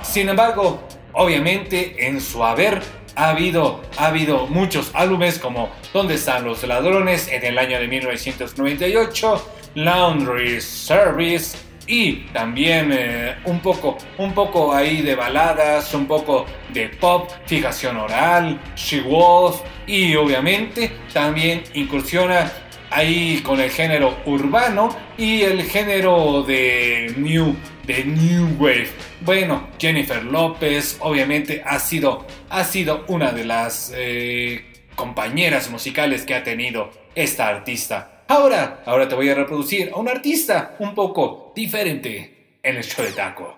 Sin 0.03 0.29
embargo, 0.29 0.87
obviamente 1.13 2.07
en 2.07 2.21
su 2.21 2.43
haber 2.43 2.81
ha 3.17 3.31
habido, 3.31 3.81
ha 3.97 4.07
habido 4.07 4.45
muchos 4.47 4.91
álbumes 4.93 5.39
como 5.39 5.69
¿Dónde 5.91 6.13
están 6.13 6.45
los 6.45 6.63
ladrones? 6.63 7.27
en 7.27 7.43
el 7.43 7.57
año 7.57 7.79
de 7.79 7.87
1998, 7.87 9.51
Laundry 9.73 10.61
Service 10.61 11.57
y 11.87 12.27
también 12.31 12.91
eh, 12.93 13.35
un 13.45 13.59
poco 13.59 13.97
un 14.19 14.33
poco 14.33 14.73
ahí 14.73 15.01
de 15.01 15.15
baladas, 15.15 15.93
un 15.95 16.05
poco 16.05 16.45
de 16.71 16.89
pop, 16.89 17.29
fijación 17.47 17.97
oral, 17.97 18.59
She 18.75 19.01
Wolf 19.01 19.61
y 19.87 20.15
obviamente 20.15 20.91
también 21.11 21.63
incursiona 21.73 22.51
ahí 22.91 23.41
con 23.43 23.59
el 23.59 23.71
género 23.71 24.15
urbano 24.25 24.89
y 25.17 25.41
el 25.41 25.63
género 25.63 26.43
de 26.43 27.13
new 27.17 27.55
de 27.87 28.03
new 28.03 28.57
wave. 28.59 28.89
Bueno, 29.21 29.69
Jennifer 29.79 30.23
López 30.23 30.97
obviamente 30.99 31.63
ha 31.65 31.79
sido 31.79 32.27
ha 32.49 32.63
sido 32.63 33.05
una 33.07 33.31
de 33.31 33.45
las 33.45 33.91
eh, 33.95 34.65
compañeras 34.95 35.69
musicales 35.69 36.25
que 36.25 36.35
ha 36.35 36.43
tenido 36.43 36.91
esta 37.15 37.47
artista. 37.47 38.23
Ahora, 38.27 38.83
ahora 38.85 39.07
te 39.07 39.15
voy 39.15 39.29
a 39.29 39.35
reproducir 39.35 39.89
a 39.93 39.97
un 39.97 40.09
artista 40.09 40.75
un 40.79 40.93
poco 40.93 41.53
diferente 41.55 42.57
en 42.61 42.75
el 42.75 42.83
show 42.83 43.05
de 43.05 43.13
taco. 43.13 43.56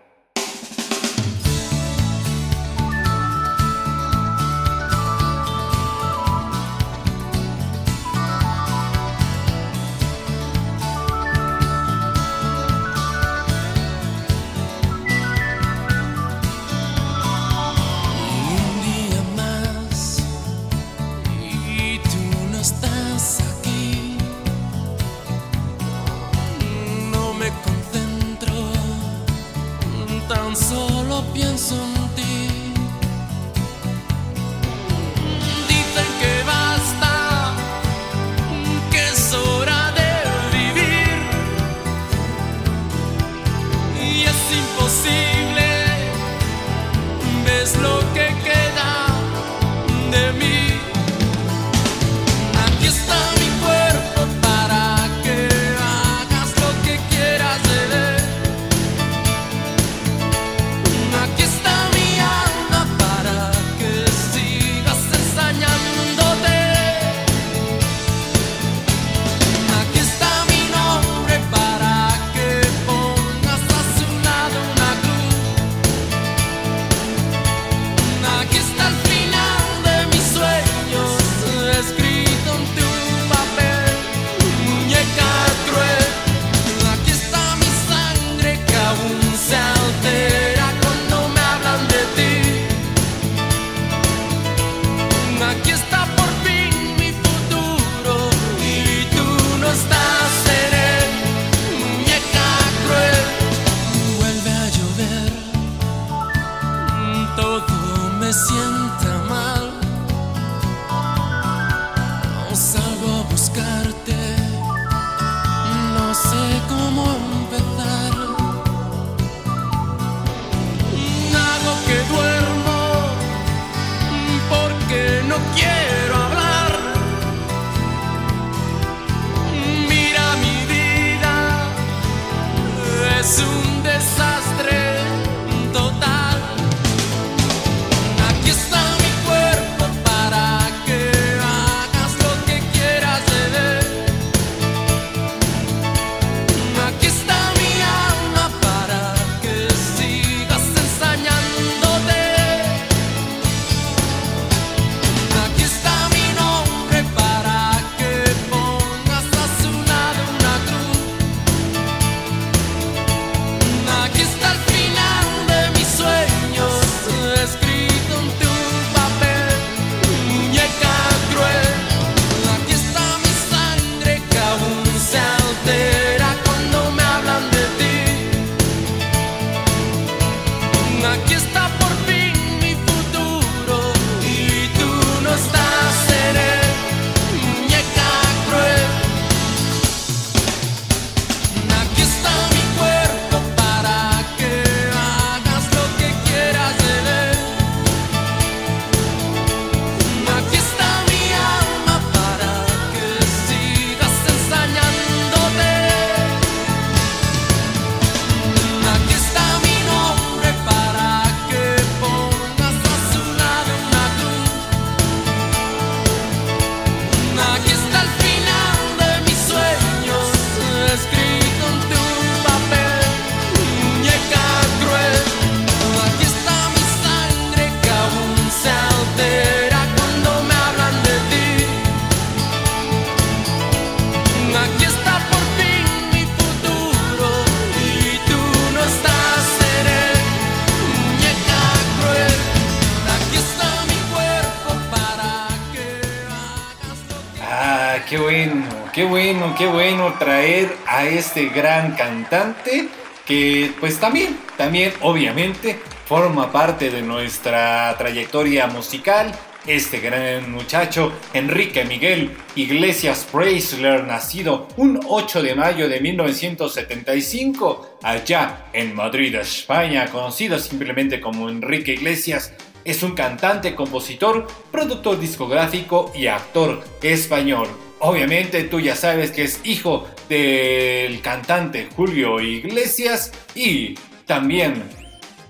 Este 251.29 251.49
gran 251.49 251.91
cantante 251.91 252.87
que 253.27 253.71
pues 253.79 253.99
también, 253.99 254.35
también 254.57 254.91
obviamente 255.01 255.79
forma 256.07 256.51
parte 256.51 256.89
de 256.89 257.03
nuestra 257.03 257.95
trayectoria 257.99 258.65
musical. 258.65 259.31
Este 259.67 259.99
gran 259.99 260.51
muchacho, 260.51 261.13
Enrique 261.35 261.85
Miguel 261.85 262.35
Iglesias 262.55 263.27
Preisler, 263.31 264.05
nacido 264.05 264.69
un 264.77 264.99
8 265.07 265.43
de 265.43 265.53
mayo 265.53 265.87
de 265.87 265.99
1975 265.99 267.99
allá 268.01 268.65
en 268.73 268.95
Madrid, 268.95 269.35
España, 269.35 270.07
conocido 270.07 270.57
simplemente 270.57 271.21
como 271.21 271.47
Enrique 271.47 271.93
Iglesias, 271.93 272.53
es 272.83 273.03
un 273.03 273.13
cantante, 273.13 273.75
compositor, 273.75 274.47
productor 274.71 275.19
discográfico 275.19 276.11
y 276.15 276.27
actor 276.27 276.83
español. 277.01 277.67
Obviamente 277.99 278.63
tú 278.63 278.79
ya 278.79 278.95
sabes 278.95 279.31
que 279.31 279.43
es 279.43 279.59
hijo 279.63 280.07
del 280.29 281.21
cantante 281.21 281.89
Julio 281.95 282.39
Iglesias 282.39 283.31
y 283.55 283.95
también 284.25 284.83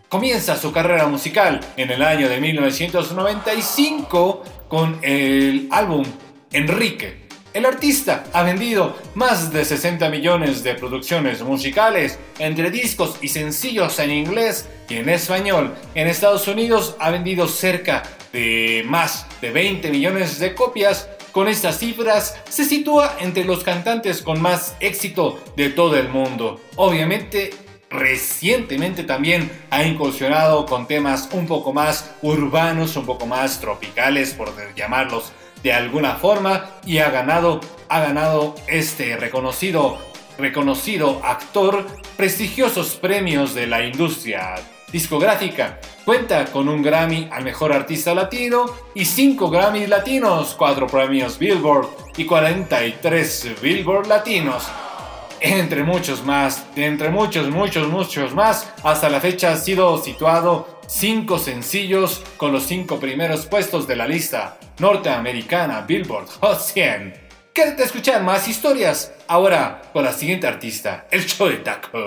comienza 0.10 0.58
su 0.58 0.72
carrera 0.72 1.08
musical 1.08 1.60
en 1.78 1.92
el 1.92 2.02
año 2.02 2.28
de 2.28 2.42
1995 2.42 4.44
con 4.68 5.00
el 5.04 5.68
álbum 5.72 6.06
Enrique. 6.52 7.19
El 7.54 7.66
artista 7.66 8.26
ha 8.34 8.44
vendido 8.44 8.98
más 9.16 9.52
de 9.52 9.66
60 9.66 10.08
millones 10.10 10.64
de 10.64 10.76
producciones 10.76 11.42
musicales 11.42 12.20
entre 12.38 12.70
discos 12.70 13.18
y 13.22 13.30
sencillos 13.30 13.98
en 14.00 14.12
inglés 14.12 14.70
y 14.88 14.98
en 14.98 15.10
español. 15.10 15.74
En 15.96 16.08
Estados 16.08 16.48
Unidos 16.48 16.96
ha 17.00 17.10
vendido 17.10 17.48
cerca 17.48 18.04
de 18.32 18.84
más 18.86 19.26
de 19.42 19.50
20 19.52 19.90
millones 19.90 20.40
de 20.40 20.54
copias 20.54 21.10
con 21.32 21.48
estas 21.48 21.78
cifras 21.78 22.36
se 22.50 22.66
sitúa 22.66 23.16
entre 23.20 23.46
los 23.46 23.64
cantantes 23.64 24.22
con 24.22 24.42
más 24.42 24.76
éxito 24.80 25.40
de 25.56 25.70
todo 25.70 25.96
el 25.96 26.10
mundo. 26.10 26.60
Obviamente, 26.76 27.52
recientemente 27.90 29.04
también 29.04 29.52
ha 29.70 29.84
incursionado 29.84 30.66
con 30.66 30.88
temas 30.88 31.30
un 31.32 31.46
poco 31.46 31.72
más 31.72 32.12
urbanos, 32.24 32.96
un 32.96 33.06
poco 33.06 33.28
más 33.28 33.60
tropicales, 33.62 34.34
por 34.34 34.52
llamarlos 34.76 35.32
de 35.64 35.74
alguna 35.74 36.16
forma, 36.16 36.72
y 36.86 37.00
ha 37.00 37.10
ganado, 37.10 37.60
ha 37.90 38.00
ganado 38.00 38.56
este 38.68 39.18
reconocido, 39.18 39.98
reconocido 40.38 41.22
actor 41.24 41.86
prestigiosos 42.16 42.96
premios 42.96 43.54
de 43.54 43.68
la 43.68 43.86
industria 43.86 44.56
discográfica. 44.92 45.80
Cuenta 46.06 46.46
con 46.46 46.68
un 46.68 46.82
Grammy 46.82 47.30
al 47.32 47.44
mejor 47.44 47.72
artista 47.72 48.14
latino 48.16 48.66
y 48.96 49.06
5 49.06 49.50
Grammys 49.50 49.90
latinos, 49.90 50.56
4 50.58 50.88
premios 50.88 51.38
Billboard 51.38 51.88
y 52.18 52.26
43 52.26 53.62
Billboard 53.62 54.08
latinos. 54.08 54.68
Entre 55.42 55.84
muchos 55.84 56.26
más, 56.26 56.66
entre 56.76 57.10
muchos, 57.10 57.50
muchos, 57.50 57.88
muchos 57.88 58.34
más, 58.34 58.74
hasta 58.84 59.10
la 59.10 59.22
fecha 59.22 59.54
ha 59.54 59.58
sido 59.58 59.98
situado 59.98 60.82
5 60.88 61.38
sencillos 61.38 62.24
con 62.36 62.52
los 62.52 62.64
5 62.64 63.00
primeros 63.00 63.46
puestos 63.46 63.88
de 63.88 63.96
la 63.96 64.08
lista 64.08 64.58
norteamericana 64.80 65.82
Billboard 65.82 66.28
Hot 66.40 66.60
100. 66.60 67.14
Quédate 67.54 67.84
a 67.84 67.86
escuchar 67.86 68.24
más 68.24 68.48
historias 68.48 69.14
ahora 69.28 69.82
con 69.92 70.04
la 70.04 70.14
siguiente 70.14 70.48
artista, 70.48 71.08
el 71.12 71.26
show 71.26 71.50
de 71.50 71.58
Taco. 71.58 72.00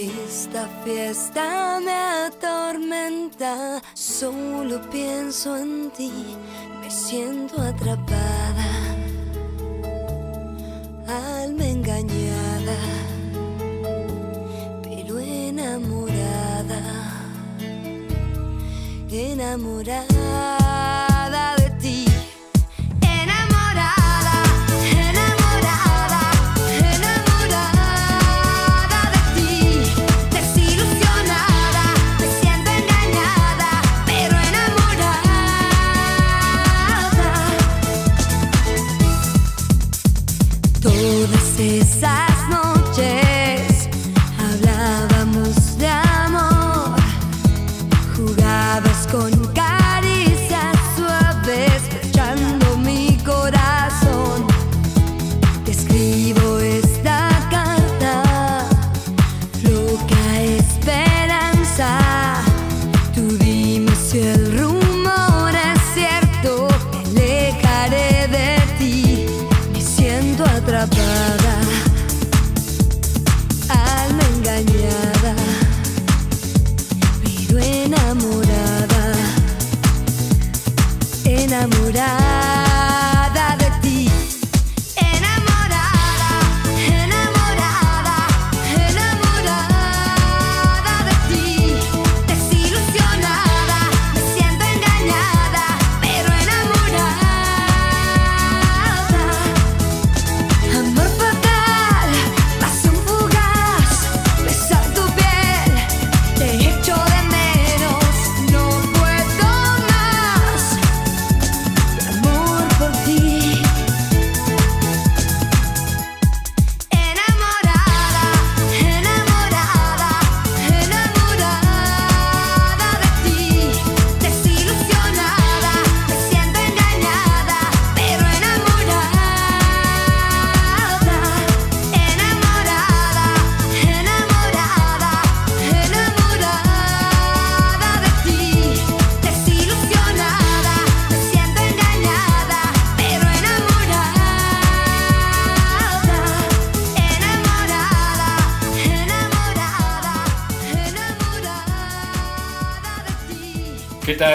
Esta 0.00 0.68
fiesta 0.84 1.80
me 1.84 1.90
atormenta, 2.28 3.82
solo 3.94 4.80
pienso 4.92 5.56
en 5.56 5.90
ti, 5.90 6.12
me 6.80 6.88
siento 6.88 7.60
atrapada, 7.60 8.94
alma 11.42 11.64
engañada, 11.64 12.76
pero 14.84 15.18
enamorada, 15.18 16.80
enamorada 19.10 20.27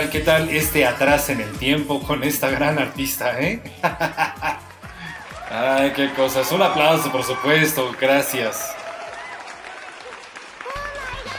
qué 0.10 0.20
tal 0.20 0.50
este 0.50 0.86
atrás 0.86 1.30
en 1.30 1.42
el 1.42 1.52
tiempo 1.58 2.02
con 2.02 2.24
esta 2.24 2.50
gran 2.50 2.80
artista, 2.80 3.40
eh? 3.40 3.62
Ay, 5.50 5.92
qué 5.96 6.12
cosas. 6.14 6.52
Un 6.52 6.62
aplauso, 6.62 7.12
por 7.12 7.24
supuesto. 7.24 7.92
Gracias. 8.00 8.76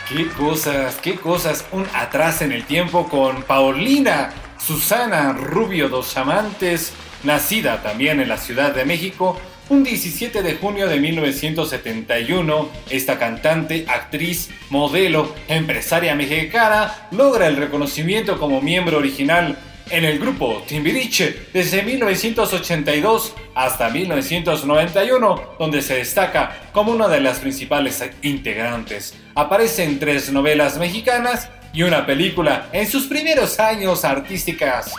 Qué 0.08 0.28
cosas, 0.28 0.96
qué 0.96 1.16
cosas. 1.16 1.64
Un 1.72 1.86
atrás 1.94 2.42
en 2.42 2.52
el 2.52 2.64
tiempo 2.64 3.08
con 3.08 3.42
Paulina 3.42 4.30
Susana 4.58 5.32
Rubio 5.32 5.88
Dos 5.88 6.16
Amantes, 6.16 6.92
nacida 7.24 7.82
también 7.82 8.20
en 8.20 8.28
la 8.28 8.38
Ciudad 8.38 8.74
de 8.74 8.84
México. 8.84 9.40
Un 9.68 9.82
17 9.82 10.42
de 10.42 10.56
junio 10.56 10.88
de 10.88 11.00
1971, 11.00 12.68
esta 12.90 13.18
cantante, 13.18 13.86
actriz, 13.88 14.50
modelo, 14.68 15.34
empresaria 15.48 16.14
mexicana 16.14 17.08
logra 17.10 17.46
el 17.46 17.56
reconocimiento 17.56 18.38
como 18.38 18.60
miembro 18.60 18.98
original 18.98 19.56
en 19.90 20.04
el 20.04 20.18
grupo 20.18 20.62
Timbiriche 20.66 21.46
desde 21.52 21.82
1982 21.82 23.34
hasta 23.54 23.88
1991, 23.88 25.42
donde 25.58 25.82
se 25.82 25.96
destaca 25.96 26.68
como 26.72 26.92
una 26.92 27.08
de 27.08 27.20
las 27.20 27.38
principales 27.38 28.02
integrantes. 28.22 29.14
Aparece 29.34 29.84
en 29.84 29.98
tres 29.98 30.30
novelas 30.30 30.78
mexicanas 30.78 31.48
y 31.72 31.82
una 31.82 32.06
película 32.06 32.68
en 32.72 32.86
sus 32.86 33.06
primeros 33.06 33.58
años 33.58 34.04
artísticas 34.04 34.92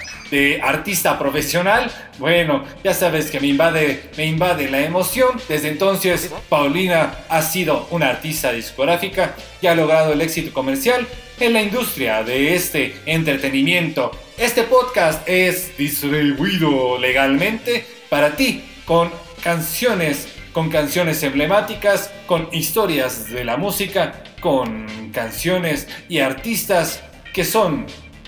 artista 0.61 1.17
profesional, 1.19 1.91
bueno, 2.17 2.63
ya 2.83 2.93
sabes 2.93 3.29
que 3.29 3.39
me 3.39 3.47
invade, 3.47 4.09
me 4.17 4.25
invade 4.25 4.69
la 4.69 4.81
emoción. 4.81 5.39
Desde 5.47 5.69
entonces, 5.69 6.31
Paulina 6.49 7.13
ha 7.29 7.41
sido 7.41 7.88
una 7.91 8.09
artista 8.09 8.51
discográfica 8.51 9.36
y 9.61 9.67
ha 9.67 9.75
logrado 9.75 10.13
el 10.13 10.21
éxito 10.21 10.53
comercial 10.53 11.07
en 11.39 11.53
la 11.53 11.61
industria 11.61 12.23
de 12.23 12.55
este 12.55 12.95
entretenimiento. 13.05 14.11
Este 14.38 14.63
podcast 14.63 15.27
es 15.27 15.77
distribuido 15.77 16.97
legalmente 16.97 17.86
para 18.09 18.36
ti 18.36 18.63
con 18.86 19.11
canciones, 19.43 20.27
con 20.53 20.69
canciones 20.69 21.21
emblemáticas, 21.23 22.11
con 22.25 22.47
historias 22.51 23.29
de 23.29 23.43
la 23.43 23.57
música, 23.57 24.23
con 24.39 25.11
canciones 25.11 25.88
y 26.07 26.19
artistas 26.19 27.01
que 27.33 27.43
son 27.43 27.86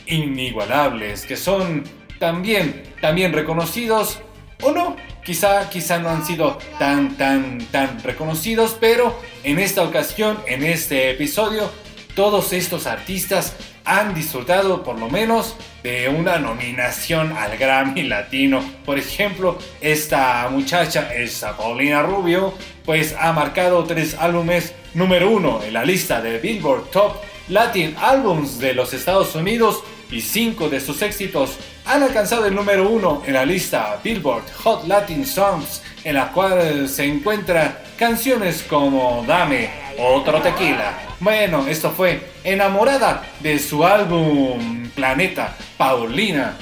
inigualables, 0.08 1.26
que 1.26 1.38
son 1.38 1.84
también, 2.20 2.84
también 3.02 3.34
reconocidos 3.34 4.20
o 4.62 4.72
no. 4.72 4.96
Quizá, 5.24 5.70
quizá 5.70 6.00
no 6.00 6.10
han 6.10 6.26
sido 6.26 6.58
tan, 6.80 7.18
tan, 7.18 7.60
tan 7.72 8.02
reconocidos, 8.02 8.78
pero 8.80 9.20
en 9.44 9.60
esta 9.60 9.84
ocasión, 9.84 10.38
en 10.48 10.64
este 10.64 11.10
episodio, 11.12 11.70
todos 12.16 12.54
estos 12.54 12.88
artistas 12.88 13.56
han 13.84 14.14
disfrutado 14.14 14.84
por 14.84 15.00
lo 15.00 15.10
menos 15.10 15.56
de 15.84 16.10
una 16.10 16.40
nominación 16.40 17.32
al 17.34 17.58
Grammy 17.58 18.04
Latino. 18.04 18.64
Por 18.86 18.98
ejemplo, 18.98 19.58
esta 19.80 20.48
muchacha, 20.50 21.14
esta 21.14 21.56
Paulina 21.56 22.02
Rubio, 22.02 22.54
pues 22.86 23.16
ha 23.18 23.32
marcado 23.34 23.84
tres 23.86 24.16
álbumes 24.20 24.74
número 24.94 25.30
uno 25.30 25.62
en 25.64 25.74
la 25.74 25.86
lista 25.86 26.22
de 26.22 26.40
Billboard 26.40 26.90
Top 26.92 27.18
Latin 27.50 27.96
Albums 27.98 28.60
de 28.60 28.74
los 28.74 28.94
Estados 28.94 29.36
Unidos 29.36 29.84
y 30.12 30.22
cinco 30.22 30.70
de 30.70 30.82
sus 30.82 31.02
éxitos 31.02 31.58
han 31.88 32.04
alcanzado 32.04 32.46
el 32.46 32.56
número 32.56 32.90
uno 32.90 33.24
en 33.26 33.34
la 33.34 33.46
lista 33.46 34.00
Billboard 34.04 34.44
Hot 34.64 34.88
Latin 34.88 35.26
Songs, 35.26 35.82
en 36.04 36.16
la 36.16 36.32
cual 36.32 36.90
se 36.90 37.06
encuentran 37.06 37.78
canciones 37.98 38.64
como 38.64 39.24
Dame, 39.26 39.70
Otro 39.98 40.42
Tequila. 40.42 41.16
Bueno, 41.20 41.66
esto 41.68 41.92
fue 41.92 42.32
enamorada 42.44 43.24
de 43.40 43.58
su 43.58 43.86
álbum 43.86 44.90
Planeta, 44.94 45.56
Paulina, 45.78 46.58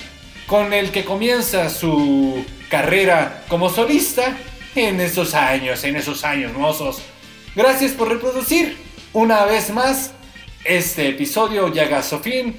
con 0.45 0.71
el 0.73 0.91
que 0.91 1.03
comienza 1.03 1.69
su 1.69 2.45
carrera 2.69 3.43
como 3.47 3.69
solista 3.69 4.37
en 4.75 5.01
esos 5.01 5.33
años, 5.33 5.83
en 5.83 5.95
esos 5.95 6.23
años 6.23 6.53
mozos. 6.53 7.01
Gracias 7.55 7.93
por 7.93 8.09
reproducir 8.09 8.77
una 9.13 9.45
vez 9.45 9.71
más 9.71 10.11
este 10.63 11.09
episodio 11.09 11.71
llega 11.71 11.99
a 11.99 12.03
su 12.03 12.19
fin 12.19 12.57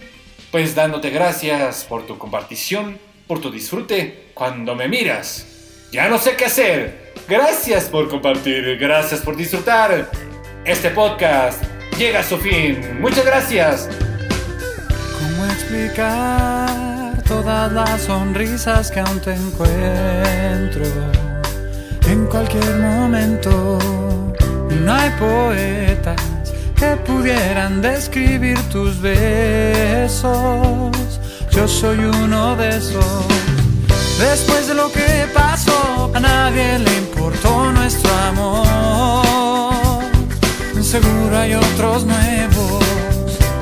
pues 0.57 0.75
dándote 0.75 1.11
gracias 1.11 1.85
por 1.85 2.07
tu 2.07 2.17
compartición, 2.17 2.99
por 3.27 3.43
tu 3.43 3.51
disfrute 3.51 4.31
cuando 4.33 4.75
me 4.75 4.89
miras. 4.89 5.45
Ya 5.93 6.09
no 6.09 6.17
sé 6.17 6.35
qué 6.35 6.47
hacer. 6.47 7.13
Gracias 7.29 7.91
por 7.91 8.09
compartir, 8.09 8.79
gracias 8.79 9.21
por 9.21 9.37
disfrutar. 9.37 10.11
Este 10.65 10.89
podcast 10.89 11.63
llega 11.99 12.21
a 12.21 12.23
su 12.23 12.39
fin. 12.39 13.03
Muchas 13.03 13.27
gracias. 13.27 13.91
¿Cómo 15.19 15.45
explicar 15.45 17.23
todas 17.25 17.71
las 17.71 18.01
sonrisas 18.05 18.91
que 18.91 19.01
aún 19.01 19.21
te 19.21 19.35
encuentro 19.35 20.85
en 22.09 22.27
cualquier 22.29 22.77
momento? 22.77 23.79
No 24.71 24.95
hay 24.95 25.11
poeta 25.19 26.17
que 26.77 26.97
pudieran 26.97 27.81
describir 27.81 28.59
tus 28.71 29.01
besos. 29.01 30.31
Yo 31.51 31.67
soy 31.67 31.99
uno 31.99 32.55
de 32.57 32.69
esos. 32.69 33.27
Después 34.19 34.69
de 34.69 34.75
lo 34.75 34.91
que 34.93 35.27
pasó, 35.35 36.11
a 36.15 36.21
nadie 36.21 36.79
le 36.79 36.99
importó 36.99 37.73
nuestro 37.73 38.11
amor. 38.29 40.05
Seguro 40.81 41.37
hay 41.37 41.55
otros 41.55 42.05
nuevos. 42.05 42.85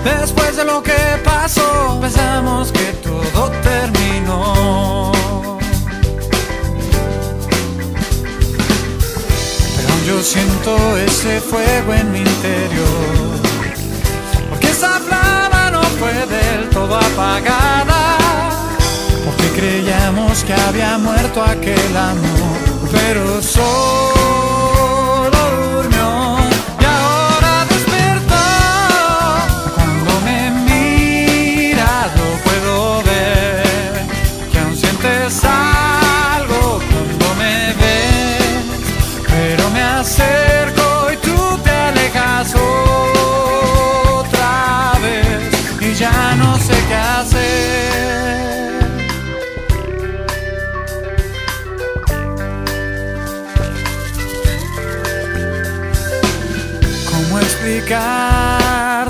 Después 0.04 0.56
de 0.56 0.64
lo 0.64 0.82
que 0.82 0.92
pasó, 1.24 1.98
pensamos 2.00 2.70
que 2.70 2.92
todo 3.02 3.50
terminó. 3.62 5.13
Yo 10.14 10.22
siento 10.22 10.96
ese 10.96 11.40
fuego 11.40 11.92
en 11.92 12.12
mi 12.12 12.20
interior. 12.20 13.34
Porque 14.48 14.68
esa 14.68 15.00
flama 15.00 15.72
no 15.72 15.82
fue 15.98 16.12
del 16.12 16.70
todo 16.70 16.96
apagada. 16.96 18.16
Porque 19.24 19.48
creíamos 19.56 20.44
que 20.44 20.54
había 20.54 20.98
muerto 20.98 21.42
aquel 21.42 21.96
amor. 21.96 22.58
Pero 22.92 23.42
solo 23.42 24.73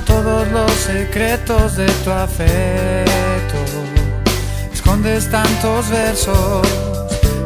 todos 0.04 0.48
los 0.48 0.70
secretos 0.72 1.76
de 1.76 1.86
tu 1.86 2.10
afecto? 2.10 3.56
Escondes 4.72 5.30
tantos 5.30 5.88
versos 5.90 6.66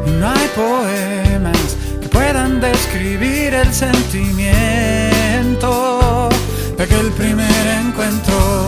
y 0.07 0.11
no 0.11 0.31
hay 0.31 0.49
poemas 0.57 1.77
que 2.01 2.09
puedan 2.09 2.59
describir 2.61 3.53
el 3.55 3.75
sentimiento 3.75 6.31
de 6.77 6.85
aquel 6.85 7.11
primer 7.13 7.67
encuentro. 7.83 8.67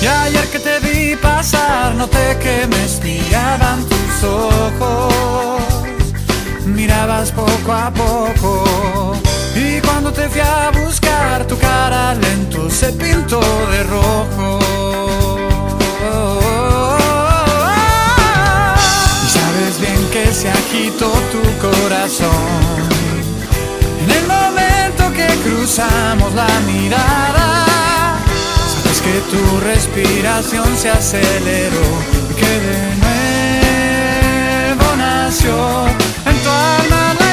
Y 0.00 0.06
ayer 0.06 0.48
que 0.48 0.58
te 0.58 0.80
vi 0.80 1.14
pasar, 1.16 1.94
noté 1.94 2.38
que 2.38 2.66
me 2.68 2.84
espiaban 2.84 3.84
tus 3.84 4.24
ojos. 4.24 5.62
Mirabas 6.64 7.32
poco 7.32 7.72
a 7.72 7.90
poco. 7.90 8.64
Y 9.56 9.80
cuando 9.80 10.12
te 10.12 10.28
fui 10.28 10.40
a 10.40 10.70
buscar, 10.70 11.46
tu 11.46 11.56
cara 11.58 12.14
lento 12.14 12.68
se 12.68 12.92
pintó 12.92 13.40
de 13.70 13.82
rojo. 13.84 14.58
Y 19.24 19.28
sabes 19.30 19.80
bien 19.80 20.08
que 20.12 20.30
se 20.34 20.50
agitó 20.50 21.10
tu 21.32 21.40
corazón. 21.66 22.30
En 24.04 24.10
el 24.10 24.26
momento 24.26 25.10
que 25.14 25.26
cruzamos 25.48 26.34
la 26.34 26.48
mirada, 26.66 27.64
sabes 28.74 29.00
que 29.00 29.20
tu 29.32 29.60
respiración 29.60 30.76
se 30.76 30.90
aceleró 30.90 31.88
y 32.30 32.34
que 32.34 32.60
de 32.66 32.78
nuevo 34.76 34.96
nació 34.96 35.56
en 36.26 36.36
tu 36.42 36.50
alma 36.50 37.14
la 37.18 37.25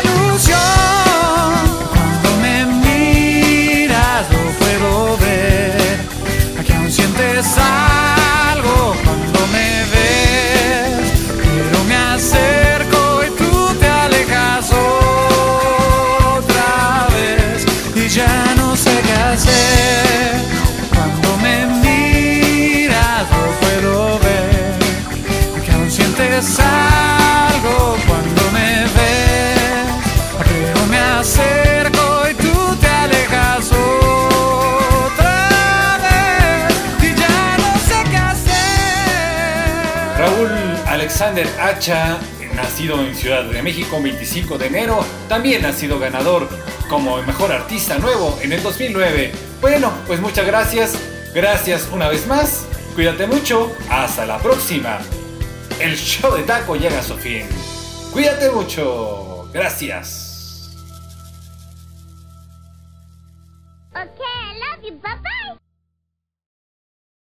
Alexander 41.24 41.62
Hacha, 41.62 42.20
nacido 42.54 43.02
en 43.02 43.16
Ciudad 43.16 43.46
de 43.46 43.64
México 43.64 43.98
25 44.02 44.58
de 44.58 44.68
enero, 44.68 45.06
también 45.30 45.66
ha 45.66 45.72
sido 45.72 45.98
ganador 45.98 46.50
como 46.90 47.16
mejor 47.24 47.54
artista 47.54 47.98
nuevo 47.98 48.38
en 48.42 48.52
el 48.52 48.62
2009. 48.62 49.32
Bueno, 49.62 49.94
pues 50.06 50.20
muchas 50.20 50.46
gracias, 50.46 50.98
gracias 51.34 51.88
una 51.94 52.10
vez 52.10 52.28
más, 52.28 52.66
cuídate 52.94 53.26
mucho, 53.26 53.72
hasta 53.90 54.26
la 54.26 54.38
próxima. 54.40 55.00
El 55.80 55.96
show 55.96 56.36
de 56.36 56.44
taco 56.44 56.76
llega 56.76 57.00
a 57.00 57.04
su 57.04 57.16
fin. 57.16 57.48
Cuídate 58.12 58.50
mucho, 58.50 59.48
gracias. 59.54 60.23